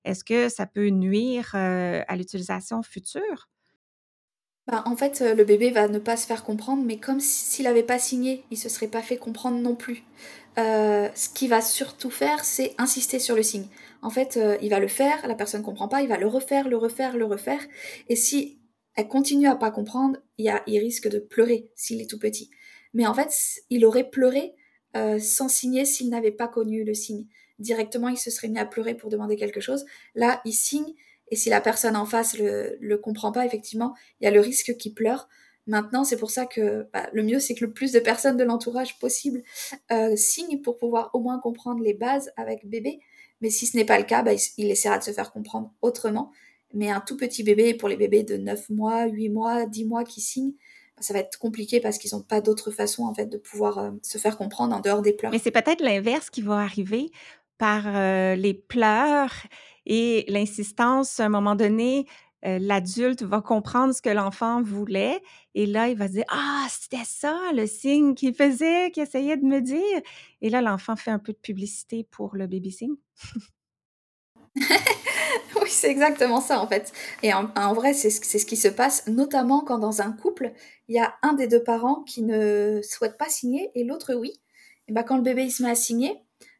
est-ce 0.04 0.24
que 0.24 0.48
ça 0.48 0.66
peut 0.66 0.88
nuire 0.88 1.52
euh, 1.54 2.02
à 2.08 2.16
l'utilisation 2.16 2.82
future? 2.82 3.48
Bah, 4.66 4.82
en 4.86 4.96
fait, 4.96 5.20
euh, 5.22 5.34
le 5.34 5.44
bébé 5.44 5.70
va 5.70 5.88
ne 5.88 5.98
pas 5.98 6.16
se 6.16 6.26
faire 6.26 6.44
comprendre, 6.44 6.82
mais 6.84 6.98
comme 6.98 7.20
si- 7.20 7.44
s'il 7.44 7.64
n'avait 7.64 7.82
pas 7.82 7.98
signé, 7.98 8.44
il 8.50 8.56
se 8.58 8.68
serait 8.68 8.88
pas 8.88 9.02
fait 9.02 9.16
comprendre 9.16 9.58
non 9.58 9.74
plus. 9.74 10.04
Ce 11.14 11.28
qu'il 11.30 11.48
va 11.48 11.60
surtout 11.62 12.10
faire, 12.10 12.44
c'est 12.44 12.74
insister 12.78 13.18
sur 13.18 13.36
le 13.36 13.42
signe. 13.42 13.66
En 14.02 14.10
fait, 14.10 14.38
il 14.62 14.68
va 14.70 14.80
le 14.80 14.88
faire, 14.88 15.26
la 15.26 15.34
personne 15.34 15.62
comprend 15.62 15.88
pas, 15.88 16.02
il 16.02 16.08
va 16.08 16.18
le 16.18 16.26
refaire, 16.26 16.68
le 16.68 16.76
refaire, 16.76 17.16
le 17.16 17.24
refaire. 17.24 17.60
Et 18.08 18.16
si 18.16 18.60
elle 18.94 19.08
continue 19.08 19.48
à 19.48 19.54
pas 19.56 19.70
comprendre, 19.70 20.18
il, 20.40 20.48
a, 20.48 20.62
risque 20.66 21.08
de 21.08 21.18
pleurer 21.18 21.68
s'il 21.74 22.00
est 22.00 22.08
tout 22.08 22.18
petit. 22.18 22.50
Mais 22.94 23.06
en 23.06 23.14
fait, 23.14 23.32
il 23.70 23.84
aurait 23.84 24.08
pleuré 24.08 24.54
euh, 24.96 25.18
sans 25.18 25.48
signer 25.48 25.84
s'il 25.84 26.10
n'avait 26.10 26.32
pas 26.32 26.48
connu 26.48 26.84
le 26.84 26.94
signe. 26.94 27.26
Directement, 27.58 28.08
il 28.08 28.16
se 28.16 28.30
serait 28.30 28.48
mis 28.48 28.58
à 28.58 28.64
pleurer 28.64 28.94
pour 28.94 29.10
demander 29.10 29.36
quelque 29.36 29.60
chose. 29.60 29.84
Là, 30.14 30.40
il 30.44 30.52
signe, 30.52 30.94
et 31.28 31.36
si 31.36 31.50
la 31.50 31.60
personne 31.60 31.94
en 31.94 32.06
face 32.06 32.38
le, 32.38 32.76
le 32.80 32.98
comprend 32.98 33.32
pas, 33.32 33.46
effectivement, 33.46 33.94
il 34.20 34.24
y 34.24 34.26
a 34.26 34.30
le 34.30 34.40
risque 34.40 34.76
qu'il 34.76 34.94
pleure. 34.94 35.28
Maintenant, 35.66 36.04
c'est 36.04 36.16
pour 36.16 36.30
ça 36.30 36.46
que 36.46 36.88
bah, 36.92 37.08
le 37.12 37.22
mieux, 37.22 37.38
c'est 37.38 37.54
que 37.54 37.64
le 37.64 37.72
plus 37.72 37.92
de 37.92 38.00
personnes 38.00 38.36
de 38.36 38.44
l'entourage 38.44 38.98
possible 38.98 39.42
euh, 39.92 40.16
signent 40.16 40.60
pour 40.60 40.76
pouvoir 40.78 41.10
au 41.12 41.20
moins 41.20 41.38
comprendre 41.38 41.82
les 41.82 41.94
bases 41.94 42.32
avec 42.36 42.66
bébé. 42.66 43.00
Mais 43.40 43.50
si 43.50 43.66
ce 43.66 43.76
n'est 43.76 43.84
pas 43.84 43.98
le 43.98 44.04
cas, 44.04 44.22
bah, 44.22 44.32
il 44.56 44.70
essaiera 44.70 44.98
de 44.98 45.04
se 45.04 45.12
faire 45.12 45.32
comprendre 45.32 45.72
autrement. 45.82 46.32
Mais 46.74 46.90
un 46.90 47.00
tout 47.00 47.16
petit 47.16 47.42
bébé, 47.42 47.74
pour 47.74 47.88
les 47.88 47.96
bébés 47.96 48.22
de 48.24 48.36
9 48.36 48.68
mois, 48.70 49.06
8 49.06 49.28
mois, 49.28 49.66
10 49.66 49.84
mois 49.84 50.04
qui 50.04 50.20
signent, 50.20 50.54
bah, 50.96 51.02
ça 51.02 51.12
va 51.14 51.20
être 51.20 51.38
compliqué 51.38 51.80
parce 51.80 51.98
qu'ils 51.98 52.14
n'ont 52.14 52.22
pas 52.22 52.40
d'autre 52.40 52.70
façon 52.70 53.04
en 53.04 53.14
fait 53.14 53.26
de 53.26 53.38
pouvoir 53.38 53.78
euh, 53.78 53.90
se 54.02 54.18
faire 54.18 54.36
comprendre 54.38 54.74
en 54.76 54.80
dehors 54.80 55.02
des 55.02 55.12
Mais 55.28 55.38
pleurs. 55.38 55.38
c'est 55.38 55.50
peut-être 55.50 55.82
l'inverse 55.82 56.30
qui 56.30 56.42
va 56.42 56.58
arriver 56.58 57.10
par, 57.58 57.86
heu, 57.86 58.34
les 58.34 58.54
pleurs 58.54 59.32
et 59.86 60.24
l'insistance. 60.28 61.20
À 61.20 61.26
un 61.26 61.28
moment 61.28 61.54
donné, 61.56 62.06
heu, 62.46 62.58
l'adulte 62.58 63.22
va 63.22 63.40
comprendre 63.40 63.94
ce 63.94 64.02
que 64.02 64.08
l'enfant 64.10 64.62
voulait 64.62 65.20
et 65.54 65.66
là, 65.66 65.88
il 65.88 65.96
va 65.96 66.08
se 66.08 66.12
dire: 66.14 66.24
«Ah, 66.28 66.66
c'était 66.70 67.04
ça 67.04 67.38
le 67.54 67.66
signe 67.66 68.14
qu'il 68.14 68.34
faisait, 68.34 68.90
qu'il 68.92 69.02
essayait 69.02 69.36
de 69.36 69.44
me 69.44 69.60
dire» 69.60 70.00
et 70.42 70.50
là, 70.50 70.62
l'enfant 70.62 70.96
fait 70.96 71.10
un 71.10 71.18
peu 71.18 71.32
de 71.32 71.38
publicité 71.38 72.04
pour 72.10 72.34
le 72.36 72.46
baby 72.46 72.72
signe. 72.72 72.96
Oui, 75.62 75.68
c'est 75.68 75.90
exactement 75.90 76.40
ça 76.40 76.60
en 76.60 76.66
fait. 76.66 76.92
Et 77.22 77.32
en, 77.32 77.50
en 77.56 77.72
vrai, 77.74 77.92
c'est 77.92 78.10
ce, 78.10 78.46
qui 78.46 78.56
se 78.56 78.68
passe, 78.68 79.06
notamment 79.06 79.60
quand 79.60 79.78
dans 79.78 80.00
un 80.00 80.12
couple, 80.12 80.52
il 80.88 80.94
y 80.94 80.98
a 80.98 81.14
un 81.22 81.32
des 81.34 81.46
deux 81.46 81.62
parents 81.62 82.02
qui 82.02 82.22
ne 82.22 82.80
souhaite 82.82 83.18
pas 83.18 83.28
signer 83.28 83.70
et 83.74 83.84
l'autre 83.84 84.14
oui. 84.14 84.40
Et 84.88 84.92
ben, 84.92 85.02
quand 85.02 85.16
le 85.16 85.22
bébé 85.22 85.44
il 85.44 85.50
se 85.50 85.62
met 85.62 85.70
à 85.70 85.74
signer, 85.74 86.14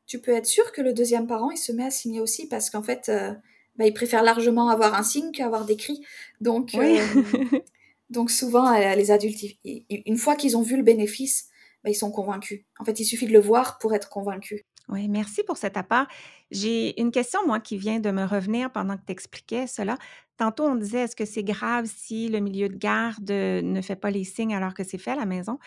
tu 0.07 0.21
peux 0.21 0.33
être 0.33 0.47
sûr 0.47 0.73
que 0.73 0.83
le 0.83 0.93
deuxième 0.93 1.27
parent 1.27 1.51
il 1.51 1.57
se 1.57 1.73
met 1.73 1.85
à 1.85 1.91
signer 1.91 2.21
aussi 2.21 2.49
parce 2.49 2.71
qu'en 2.71 2.83
fait, 2.83 3.09
euh, 3.09 3.33
bah, 3.77 3.87
il 3.87 3.95
préfère 3.95 4.23
largement 4.23 4.69
avoir 4.69 4.95
un 4.95 5.03
signe 5.03 5.33
qu'avoir 5.33 5.65
des 5.65 5.77
cris. 5.77 6.05
Donc, 6.41 6.71
Oui. 6.75 6.99
euh, 6.99 7.59
donc 8.11 8.31
souvent, 8.31 8.73
euh, 8.75 8.95
les 8.95 9.11
adultes, 9.11 9.43
ils- 9.65 9.85
une 9.89 10.19
fois 10.19 10.37
qu'ils 10.37 10.57
ont 10.57 10.63
vu 10.63 10.77
le 10.77 10.83
bénéfice, 10.83 11.49
bah, 11.83 11.91
ils 11.91 11.95
sont 11.95 12.11
convaincus. 12.11 12.65
En 12.79 12.85
fait, 12.85 13.01
il 13.01 13.05
suffit 13.05 13.27
de 13.27 13.33
le 13.33 13.41
voir 13.41 13.79
pour 13.79 13.95
être 13.95 14.09
convaincu. 14.09 14.67
Oui, 14.89 15.09
merci 15.09 15.43
pour 15.45 15.57
cet 15.57 15.77
apport. 15.77 16.07
J'ai 16.51 17.01
une 17.01 17.13
question, 17.13 17.47
moi, 17.47 17.61
qui 17.61 17.77
vient 17.79 18.01
de 18.01 18.11
me 18.11 18.25
revenir 18.25 18.73
pendant 18.73 18.97
que 18.97 19.05
tu 19.07 19.13
expliquais 19.13 19.67
cela. 19.67 19.97
Tantôt, 20.37 20.65
on 20.65 20.75
disait, 20.75 21.01
est-ce 21.01 21.15
que 21.17 21.25
c'est 21.25 21.45
grave 21.45 21.87
si 21.87 22.29
le 22.29 22.41
milieu 22.41 22.69
de 22.69 22.77
garde 22.77 23.31
euh, 23.31 23.63
ne 23.63 23.81
fait 23.83 23.97
pas 23.97 24.11
les 24.11 24.25
signes 24.25 24.55
alors 24.55 24.75
que 24.75 24.83
c'est 24.85 24.99
fait 24.99 25.13
à 25.13 25.17
la 25.17 25.27
maison? 25.27 25.59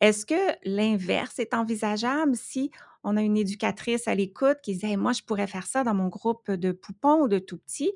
Est-ce 0.00 0.26
que 0.26 0.34
l'inverse 0.64 1.38
est 1.38 1.54
envisageable 1.54 2.36
si 2.36 2.70
on 3.04 3.16
a 3.16 3.22
une 3.22 3.36
éducatrice 3.36 4.08
à 4.08 4.14
l'écoute 4.16 4.58
qui 4.62 4.76
dit: 4.76 4.86
«Hey, 4.86 4.96
moi, 4.96 5.12
je 5.12 5.22
pourrais 5.22 5.46
faire 5.48 5.66
ça 5.66 5.84
dans 5.84 5.94
mon 5.94 6.08
groupe 6.08 6.50
de 6.50 6.72
poupons 6.72 7.22
ou 7.24 7.28
de 7.28 7.38
tout-petits». 7.38 7.92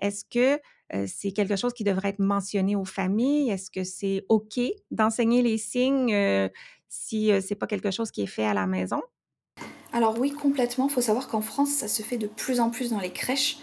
Est-ce 0.00 0.24
que, 0.26 0.56
heu, 0.94 1.06
c'est 1.08 1.32
quelque 1.32 1.56
chose 1.56 1.72
qui 1.74 1.84
devrait 1.84 2.10
être 2.10 2.18
mentionné 2.20 2.76
aux 2.76 2.84
familles? 2.84 3.50
Est-ce 3.50 3.70
que 3.70 3.84
c'est 3.84 4.24
OK 4.28 4.60
d'enseigner 4.90 5.42
les 5.42 5.58
signes, 5.58 6.14
heu, 6.14 6.50
si, 6.88 7.32
heu, 7.32 7.40
c'est 7.40 7.54
pas 7.56 7.66
quelque 7.68 7.90
chose 7.92 8.10
qui 8.10 8.22
est 8.22 8.26
fait 8.26 8.44
à 8.46 8.54
la 8.54 8.66
maison? 8.66 9.02
Alors 9.92 10.18
oui, 10.18 10.30
complètement. 10.30 10.88
Il 10.88 10.92
faut 10.92 11.00
savoir 11.00 11.28
qu'en 11.28 11.40
France, 11.40 11.70
ça 11.70 11.88
se 11.88 12.02
fait 12.02 12.16
de 12.18 12.26
plus 12.28 12.60
en 12.60 12.70
plus 12.70 12.90
dans 12.90 13.00
les 13.00 13.10
crèches. 13.10 13.58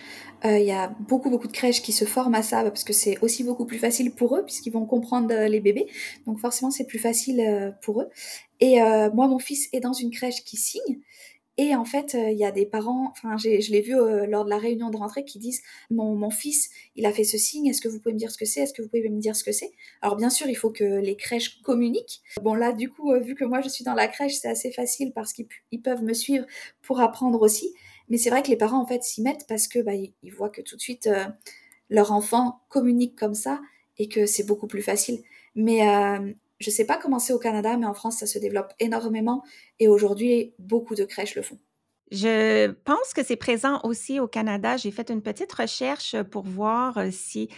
Euh, 0.46 0.60
Il 0.60 0.66
y 0.66 0.72
a 0.72 0.90
beaucoup, 1.00 1.30
beaucoup 1.30 1.48
de 1.48 1.54
crèches 1.54 1.82
qui 1.82 1.94
se 1.94 2.06
forment 2.06 2.36
à 2.36 2.44
ça 2.44 2.63
parce 2.63 2.84
que 2.84 2.94
c'est 2.94 3.18
aussi 3.22 3.44
beaucoup 3.44 3.66
plus 3.66 3.80
facile 3.80 4.12
pour 4.12 4.36
eux 4.36 4.44
puisqu'ils 4.44 4.72
vont 4.74 4.86
comprendre 4.86 5.34
euh, 5.34 5.48
les 5.48 5.60
bébés. 5.60 5.88
Donc 6.28 6.40
forcément, 6.40 6.70
c'est 6.70 6.86
plus 6.86 7.00
facile 7.00 7.40
euh, 7.40 7.72
pour 7.82 8.02
eux. 8.02 8.10
Et 8.60 8.82
euh, 8.82 9.10
moi, 9.13 9.28
mon 9.28 9.40
fils 9.40 9.70
est 9.74 9.80
dans 9.80 9.94
une 9.94 10.12
crèche 10.12 10.44
qui 10.44 10.58
signe. 10.58 11.00
Et 11.60 11.76
en 11.76 11.86
fait, 11.86 12.13
euh, 12.13 12.30
il 12.30 12.38
y 12.38 12.46
a 12.46 12.52
des 12.52 12.67
parents, 12.67 13.12
enfin, 13.12 13.36
je 13.38 13.72
l'ai 13.72 13.82
vu 13.82 13.96
euh, 13.96 14.28
lors 14.28 14.46
de 14.46 14.50
la 14.50 14.60
réunion 14.60 14.91
de 14.91 14.98
rentrée, 14.98 15.26
qui 15.26 15.39
disent 15.39 15.62
mon, 15.89 16.30
fils, 16.30 16.70
il 16.96 17.06
a 17.08 17.12
fait 17.12 17.24
ce 17.24 17.38
signe, 17.39 17.65
est-ce 17.65 17.82
que 17.82 17.88
vous 17.88 18.00
pouvez 18.00 18.13
me 18.13 18.20
dire 18.20 18.30
ce 18.30 18.38
que 18.38 18.46
c'est? 18.46 18.62
Est-ce 18.62 18.74
que 18.74 18.84
vous 18.84 18.89
pouvez 18.89 19.10
me 19.10 19.20
dire 19.20 19.36
ce 19.36 19.43
que 19.43 19.52
c'est? 19.52 19.72
Alors, 20.04 20.15
bien 20.17 20.30
sûr, 20.30 20.48
il 20.48 20.56
faut 20.56 20.70
que 20.70 20.84
les 20.84 21.15
crèches 21.15 21.60
communiquent. 21.63 22.22
Bon, 22.43 22.54
là, 22.54 22.74
du 22.74 22.89
coup, 22.89 23.12
euh, 23.12 23.20
vu 23.20 23.34
que 23.34 23.43
moi 23.43 23.62
je 23.62 23.70
suis 23.70 23.84
dans 23.84 23.96
la 23.96 24.08
crèche, 24.08 24.36
c'est 24.36 24.48
assez 24.48 24.72
facile 24.72 25.13
parce 25.13 25.34
qu'ils 25.34 25.82
peuvent 25.82 26.04
me 26.04 26.13
suivre 26.13 26.46
pour 26.84 27.00
apprendre 27.00 27.41
aussi. 27.41 27.74
Mais 28.10 28.17
c'est 28.17 28.30
vrai 28.30 28.43
que 28.43 28.50
les 28.50 28.58
parents, 28.58 28.82
en 28.82 28.86
fait, 28.86 29.04
s'y 29.04 29.24
mettent 29.24 29.48
parce 29.48 29.67
que 29.67 29.80
bah, 29.80 29.93
voient 30.38 30.50
que 30.50 30.62
tout 30.62 30.76
de 30.76 30.82
suite 30.82 31.10
leur 31.89 32.12
enfant 32.12 32.62
communique 32.70 33.17
comme 33.17 33.34
ça 33.34 33.60
et 33.98 34.08
que 34.08 34.26
c'est 34.28 34.43
beaucoup 34.46 34.67
plus 34.67 34.84
facile. 34.84 35.24
Mais 35.56 35.82
euh, 36.62 36.63
je 36.65 36.70
sais 36.70 36.86
pas 36.86 36.98
comment 36.98 37.20
c'est 37.20 37.34
au 37.34 37.39
Canada, 37.39 37.78
mais 37.78 37.86
en 37.86 37.93
France, 37.93 38.20
ça 38.20 38.28
se 38.28 38.39
développe 38.39 38.74
énormément 38.80 39.43
et 39.80 39.88
aujourd'hui, 39.88 40.54
beaucoup 40.60 40.96
de 40.96 41.06
crèches 41.06 41.36
le 41.36 41.41
font. 41.43 41.60
Je 42.12 42.72
pense 42.72 43.13
que 43.13 43.24
c'est 43.24 43.36
présent 43.36 43.82
aussi 43.84 44.20
au 44.20 44.28
Canada. 44.28 44.78
J'ai 44.78 44.91
fait 44.91 45.10
une 45.10 45.22
petite 45.22 45.52
recherche, 45.52 46.15
pour 46.32 46.43
voir, 46.46 46.98
heu, 46.98 47.12
s'il 47.12 47.50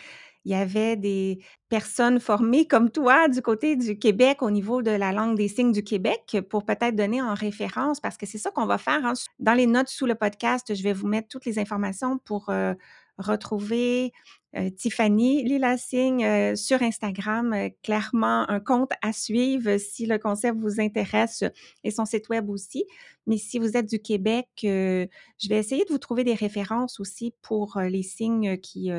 y 0.45 0.55
avait 0.55 0.95
des 0.95 1.39
personnes 1.69 2.19
formées 2.19 2.65
comme 2.65 2.89
toi 2.89 3.27
du 3.27 3.41
côté 3.43 3.75
du 3.75 3.99
Québec 3.99 4.41
au 4.41 4.49
niveau 4.49 4.81
de 4.81 4.89
la 4.91 5.11
langue 5.11 5.37
des 5.37 5.47
signes 5.47 5.71
du 5.71 5.83
Québec 5.83 6.37
pour 6.49 6.65
peut-être 6.65 6.95
donner 6.95 7.21
en 7.21 7.35
référence 7.35 7.99
parce 7.99 8.17
que 8.17 8.25
c'est 8.25 8.39
ça 8.39 8.49
qu'on 8.51 8.65
va 8.65 8.79
faire, 8.79 9.05
hein. 9.05 9.13
Dans 9.37 9.53
les 9.53 9.67
notes 9.67 9.89
sous 9.89 10.07
le 10.07 10.15
podcast, 10.15 10.73
je 10.73 10.81
vais 10.83 10.93
vous 10.93 11.07
mettre 11.07 11.27
toutes 11.27 11.45
les 11.45 11.59
informations 11.59 12.17
pour, 12.17 12.49
heu, 12.49 12.75
retrouver 13.19 14.13
euh, 14.55 14.71
Tiffany 14.71 15.43
Lila 15.43 15.77
Singh 15.77 16.23
euh, 16.23 16.55
sur 16.55 16.81
Instagram, 16.81 17.53
euh, 17.53 17.69
clairement 17.83 18.49
un 18.49 18.59
compte 18.59 18.91
à 19.03 19.13
suivre 19.13 19.77
si 19.77 20.07
le 20.07 20.17
concept 20.17 20.57
vous 20.57 20.81
intéresse 20.81 21.43
et 21.83 21.91
son 21.91 22.05
site 22.05 22.29
web 22.29 22.49
aussi. 22.49 22.85
Mais 23.27 23.37
si 23.37 23.59
vous 23.59 23.77
êtes 23.77 23.87
du 23.87 23.99
Québec, 23.99 24.47
je 24.63 25.07
vais 25.49 25.57
essayer 25.57 25.85
de 25.85 25.91
vous 25.91 25.99
trouver 25.99 26.23
des 26.23 26.33
références 26.33 26.99
aussi 26.99 27.35
pour 27.43 27.79
les 27.79 28.01
signes 28.01 28.57
qui 28.57 28.89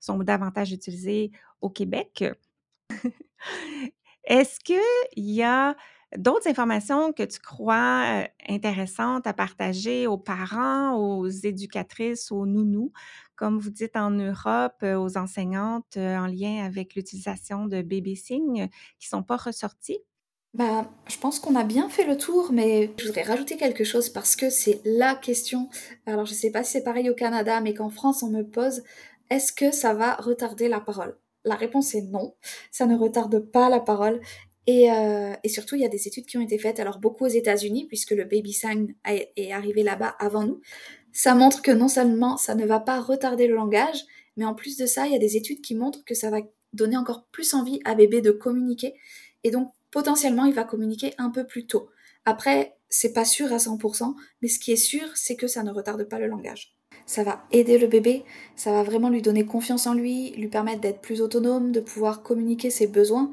sont 0.00 0.18
davantage 0.18 0.72
utilisés 0.72 1.30
au 1.62 1.70
Québec. 1.70 2.24
Est-ce 4.24 4.60
qu'il 4.60 4.80
y 5.16 5.42
a 5.42 5.76
d'autres 6.18 6.46
informations 6.46 7.14
que 7.14 7.22
tu 7.22 7.40
crois 7.40 8.26
intéressantes 8.46 9.26
à 9.26 9.32
partager 9.32 10.06
aux 10.06 10.18
parents, 10.18 10.94
aux 10.94 11.26
éducatrices, 11.26 12.30
aux 12.30 12.44
nounous, 12.44 12.92
comme 13.40 13.58
vous 13.58 13.70
dites 13.70 13.96
en 13.96 14.10
Europe, 14.10 14.82
aux 14.82 15.16
enseignantes 15.16 15.96
en 15.96 16.26
lien 16.26 16.62
avec 16.62 16.94
l'utilisation 16.94 17.64
de 17.64 17.80
bébés 17.80 18.14
signes 18.14 18.68
qui 18.98 19.06
ne 19.06 19.18
sont 19.18 19.22
pas 19.22 19.38
ressortis? 19.38 19.98
Bah, 20.52 20.90
je 21.08 21.16
pense 21.16 21.38
qu'on 21.38 21.54
a 21.54 21.64
bien 21.64 21.88
fait 21.88 22.04
le 22.04 22.18
tour, 22.18 22.52
mais 22.52 22.92
je 22.98 23.06
voudrais 23.06 23.22
rajouter 23.22 23.56
quelque 23.56 23.82
chose 23.82 24.10
parce 24.10 24.36
que 24.36 24.50
c'est 24.50 24.82
la 24.84 25.14
question. 25.14 25.70
Alors, 26.04 26.26
je 26.26 26.32
ne 26.32 26.36
sais 26.36 26.50
pas 26.50 26.64
si 26.64 26.72
c'est 26.72 26.84
pareil 26.84 27.08
au 27.08 27.14
Canada, 27.14 27.62
mais 27.62 27.72
qu'en 27.72 27.88
France, 27.88 28.22
on 28.22 28.28
me 28.28 28.42
pose 28.42 28.82
est-ce 29.30 29.54
que 29.54 29.70
ça 29.70 29.94
va 29.94 30.16
retarder 30.16 30.68
la 30.68 30.80
parole? 30.80 31.16
La 31.46 31.54
réponse 31.54 31.94
est 31.94 32.02
non, 32.02 32.34
ça 32.70 32.84
ne 32.84 32.94
retarde 32.94 33.38
pas 33.38 33.70
la 33.70 33.80
parole. 33.80 34.20
Euh, 34.68 35.34
et, 35.42 35.48
surtout, 35.48 35.74
il 35.76 35.80
y 35.80 35.84
a 35.84 35.88
des 35.88 36.06
études 36.06 36.26
qui 36.26 36.36
ont 36.36 36.42
été 36.42 36.58
faites, 36.58 36.78
alors 36.78 36.98
beaucoup 36.98 37.24
aux 37.24 37.28
États-Unis, 37.28 37.86
puisque 37.86 38.10
le 38.10 38.24
baby 38.24 38.52
sign 38.52 38.94
est 39.06 39.52
arrivé 39.52 39.82
là-bas 39.82 40.14
avant 40.18 40.44
nous. 40.44 40.60
Ça 41.12 41.34
montre 41.34 41.62
que 41.62 41.70
non 41.70 41.88
seulement 41.88 42.36
ça 42.36 42.54
ne 42.54 42.66
va 42.66 42.80
pas 42.80 43.00
retarder 43.00 43.46
le 43.46 43.54
langage, 43.54 44.04
mais 44.36 44.44
en 44.44 44.54
plus 44.54 44.76
de 44.76 44.86
ça, 44.86 45.06
il 45.06 45.12
y 45.12 45.16
a 45.16 45.20
des 45.20 45.36
études 45.36 45.60
qui 45.60 45.74
montrent 45.74 46.04
que 46.04 46.14
ça 46.14 46.30
va 46.30 46.40
donner 46.72 46.96
encore 46.96 47.26
plus 47.32 47.54
envie 47.54 47.80
à 47.84 47.94
bébé 47.94 48.20
de 48.20 48.30
communiquer. 48.30 48.94
Et 49.44 49.50
donc, 49.50 49.72
potentiellement, 49.90 50.44
il 50.44 50.54
va 50.54 50.64
communiquer 50.64 51.14
un 51.18 51.30
peu 51.30 51.46
plus 51.46 51.66
tôt. 51.66 51.90
Après, 52.24 52.76
c'est 52.88 53.12
pas 53.12 53.24
sûr 53.24 53.52
à 53.52 53.56
100%, 53.56 54.14
mais 54.42 54.48
ce 54.48 54.58
qui 54.58 54.72
est 54.72 54.76
sûr, 54.76 55.06
c'est 55.14 55.36
que 55.36 55.46
ça 55.46 55.62
ne 55.62 55.70
retarde 55.70 56.04
pas 56.04 56.18
le 56.18 56.26
langage. 56.26 56.74
Ça 57.06 57.24
va 57.24 57.44
aider 57.50 57.78
le 57.78 57.88
bébé, 57.88 58.24
ça 58.54 58.70
va 58.72 58.82
vraiment 58.82 59.08
lui 59.08 59.22
donner 59.22 59.44
confiance 59.44 59.86
en 59.86 59.94
lui, 59.94 60.30
lui 60.32 60.48
permettre 60.48 60.80
d'être 60.80 61.00
plus 61.00 61.20
autonome, 61.20 61.72
de 61.72 61.80
pouvoir 61.80 62.22
communiquer 62.22 62.70
ses 62.70 62.86
besoins 62.86 63.32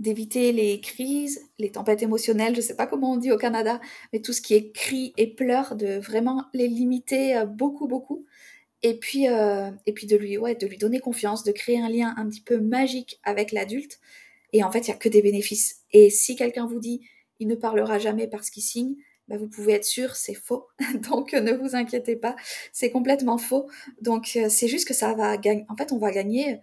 d'éviter 0.00 0.52
les 0.52 0.80
crises, 0.80 1.48
les 1.58 1.70
tempêtes 1.70 2.02
émotionnelles, 2.02 2.56
je 2.56 2.60
sais 2.62 2.74
pas 2.74 2.86
comment 2.86 3.12
on 3.12 3.16
dit 3.16 3.30
au 3.30 3.36
Canada, 3.36 3.80
mais 4.12 4.20
tout 4.20 4.32
ce 4.32 4.40
qui 4.40 4.54
est 4.54 4.72
cris 4.72 5.12
et 5.16 5.28
pleurs, 5.28 5.76
de 5.76 5.98
vraiment 5.98 6.46
les 6.54 6.68
limiter 6.68 7.36
euh, 7.36 7.44
beaucoup, 7.44 7.86
beaucoup. 7.86 8.24
Et 8.82 8.94
puis, 8.98 9.28
euh, 9.28 9.70
et 9.84 9.92
puis 9.92 10.06
de, 10.06 10.16
lui, 10.16 10.38
ouais, 10.38 10.54
de 10.54 10.66
lui 10.66 10.78
donner 10.78 11.00
confiance, 11.00 11.44
de 11.44 11.52
créer 11.52 11.78
un 11.78 11.90
lien 11.90 12.14
un 12.16 12.26
petit 12.28 12.40
peu 12.40 12.58
magique 12.58 13.20
avec 13.24 13.52
l'adulte. 13.52 14.00
Et 14.54 14.64
en 14.64 14.72
fait, 14.72 14.80
il 14.80 14.90
n'y 14.90 14.94
a 14.94 14.96
que 14.96 15.10
des 15.10 15.20
bénéfices. 15.20 15.82
Et 15.92 16.08
si 16.08 16.34
quelqu'un 16.34 16.66
vous 16.66 16.80
dit 16.80 17.02
il 17.40 17.48
ne 17.48 17.54
parlera 17.54 17.98
jamais 17.98 18.26
parce 18.26 18.50
qu'il 18.50 18.62
signe, 18.62 18.96
bah 19.28 19.36
vous 19.38 19.48
pouvez 19.48 19.74
être 19.74 19.84
sûr, 19.84 20.16
c'est 20.16 20.34
faux. 20.34 20.66
Donc 21.10 21.32
ne 21.32 21.52
vous 21.52 21.74
inquiétez 21.74 22.16
pas, 22.16 22.36
c'est 22.72 22.90
complètement 22.90 23.38
faux. 23.38 23.68
Donc 24.00 24.32
euh, 24.36 24.48
c'est 24.48 24.68
juste 24.68 24.88
que 24.88 24.94
ça 24.94 25.14
va 25.14 25.36
gagner. 25.36 25.64
En 25.68 25.76
fait, 25.76 25.92
on 25.92 25.98
va 25.98 26.10
gagner 26.10 26.58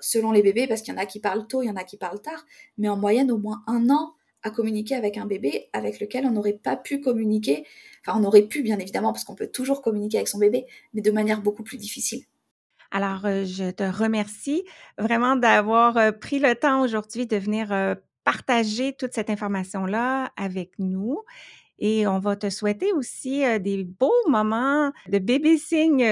selon 0.00 0.32
les 0.32 0.42
bébés, 0.42 0.66
parce 0.66 0.82
qu'il 0.82 0.94
y 0.94 0.96
en 0.96 1.00
a 1.00 1.06
qui 1.06 1.20
parlent 1.20 1.46
tôt, 1.46 1.62
il 1.62 1.66
y 1.66 1.70
en 1.70 1.76
a 1.76 1.84
qui 1.84 1.96
parlent 1.96 2.22
tard, 2.22 2.44
mais 2.76 2.88
en 2.88 2.96
moyenne 2.96 3.30
au 3.30 3.38
moins 3.38 3.62
un 3.66 3.90
an 3.90 4.14
à 4.42 4.50
communiquer 4.50 4.94
avec 4.94 5.16
un 5.16 5.26
bébé 5.26 5.68
avec 5.72 6.00
lequel 6.00 6.24
on 6.24 6.30
n'aurait 6.30 6.58
pas 6.62 6.76
pu 6.76 7.00
communiquer, 7.00 7.66
enfin 8.06 8.18
on 8.20 8.24
aurait 8.24 8.42
pu 8.42 8.62
bien 8.62 8.78
évidemment, 8.78 9.12
parce 9.12 9.24
qu'on 9.24 9.34
peut 9.34 9.48
toujours 9.48 9.82
communiquer 9.82 10.18
avec 10.18 10.28
son 10.28 10.38
bébé, 10.38 10.66
mais 10.94 11.02
de 11.02 11.10
manière 11.10 11.42
beaucoup 11.42 11.64
plus 11.64 11.78
difficile. 11.78 12.24
Alors, 12.90 13.26
euh, 13.26 13.44
je 13.44 13.70
te 13.70 13.82
remercie 13.82 14.64
vraiment 14.96 15.36
d'avoir 15.36 15.96
euh, 15.96 16.12
pris 16.12 16.38
le 16.38 16.54
temps 16.54 16.82
aujourd'hui 16.82 17.26
de 17.26 17.36
venir 17.36 17.70
euh, 17.70 17.94
partager 18.24 18.94
toute 18.94 19.12
cette 19.12 19.28
information-là 19.28 20.32
avec 20.36 20.78
nous. 20.78 21.22
Et 21.78 22.06
on 22.06 22.18
va 22.18 22.34
te 22.34 22.50
souhaiter 22.50 22.92
aussi 22.92 23.44
des 23.60 23.84
beaux 23.84 24.28
moments 24.28 24.90
de 25.08 25.18
bébé 25.18 25.56
signe 25.58 26.04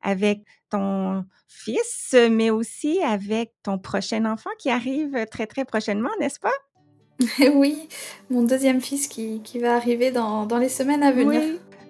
avec 0.00 0.44
ton 0.72 1.24
fils, 1.48 2.16
mais 2.30 2.50
aussi 2.50 3.00
avec 3.02 3.52
ton 3.62 3.78
prochain 3.78 4.24
enfant 4.24 4.50
qui 4.58 4.70
arrive 4.70 5.26
très, 5.30 5.46
très 5.46 5.64
prochainement, 5.64 6.10
n'est-ce 6.20 6.40
pas? 6.40 6.50
oui, 7.54 7.88
mon 8.30 8.42
deuxième 8.42 8.80
fils 8.80 9.06
qui, 9.06 9.40
qui 9.42 9.58
va 9.58 9.76
arriver 9.76 10.10
dans, 10.10 10.46
dans, 10.46 10.58
les 10.58 10.68
semaines 10.68 11.02
à 11.02 11.12
venir. 11.12 11.42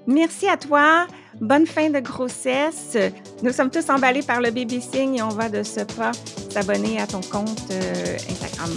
Merci 0.07 0.49
à 0.49 0.57
toi. 0.57 1.07
Bonne 1.40 1.66
fin 1.66 1.88
de 1.90 2.01
grossesse. 2.01 2.97
Nous 3.42 3.53
sommes 3.53 3.71
tous 3.71 3.88
emballés 3.88 4.23
par 4.23 4.40
le 4.40 4.51
baby 4.51 4.81
signe 4.83 5.16
et 5.16 5.23
on 5.23 5.29
va 5.29 5.49
de 5.49 5.62
ce 5.62 5.81
pas 5.81 6.12
s'abonner 6.51 7.01
à 7.01 7.07
ton 7.07 7.21
compte 7.21 7.71
euh, 7.71 8.16
Instagram. 8.29 8.71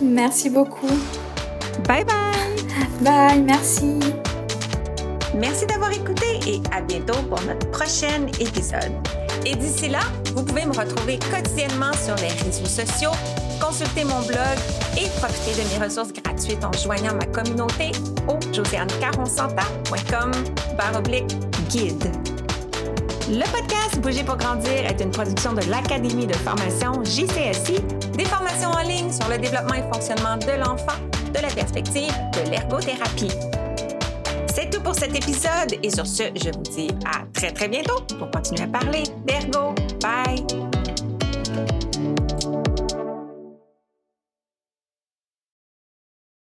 Merci 0.00 0.48
beaucoup. 0.48 0.86
Bye 1.86 2.04
bye. 2.04 2.20
Bye, 3.02 3.42
merci. 3.42 3.98
Merci 5.34 5.66
d'avoir 5.66 5.92
écouté 5.92 6.26
et 6.46 6.60
à 6.72 6.80
bientôt 6.80 7.20
pour 7.28 7.40
notre 7.42 7.68
prochain 7.70 8.26
épisode. 8.40 8.92
Et 9.46 9.54
d'ici 9.56 9.88
là, 9.88 10.00
vous 10.34 10.44
pouvez 10.44 10.66
me 10.66 10.76
retrouver 10.76 11.18
quotidiennement 11.18 11.92
sur 11.92 12.14
les 12.16 12.28
réseaux 12.44 12.66
sociaux, 12.66 13.12
consulter 13.60 14.04
mon 14.04 14.20
blog 14.22 14.58
et 14.96 15.08
profiter 15.18 15.62
de 15.62 15.68
mes 15.68 15.84
ressources 15.84 16.12
gratuites 16.12 16.64
en 16.64 16.72
joignant 16.72 17.14
ma 17.14 17.26
communauté 17.26 17.92
au 18.28 18.38
josianecaronsanta.com 18.52 20.32
guide. 21.68 22.10
Le 23.28 23.44
podcast 23.52 24.00
Bouger 24.00 24.24
pour 24.24 24.36
grandir 24.36 24.86
est 24.86 25.00
une 25.00 25.10
production 25.10 25.52
de 25.52 25.60
l'Académie 25.70 26.26
de 26.26 26.34
formation 26.34 27.04
JCSI, 27.04 27.80
des 28.16 28.24
formations 28.24 28.70
en 28.70 28.82
ligne 28.82 29.12
sur 29.12 29.28
le 29.28 29.38
développement 29.38 29.74
et 29.74 29.82
fonctionnement 29.92 30.36
de 30.36 30.58
l'enfant 30.58 30.98
de 31.32 31.40
la 31.40 31.48
perspective 31.48 32.12
de 32.32 32.50
l'ergothérapie. 32.50 33.30
Pour 34.90 34.98
cet 34.98 35.14
épisode 35.14 35.78
et 35.84 35.88
sur 35.88 36.04
ce, 36.04 36.24
je 36.34 36.50
vous 36.50 36.62
dis 36.62 36.88
à 37.06 37.24
très 37.32 37.52
très 37.52 37.68
bientôt 37.68 38.00
pour 38.18 38.28
continuer 38.32 38.64
à 38.64 38.66
parler 38.66 39.04
d'ergo. 39.24 39.72
Bye! 40.02 40.79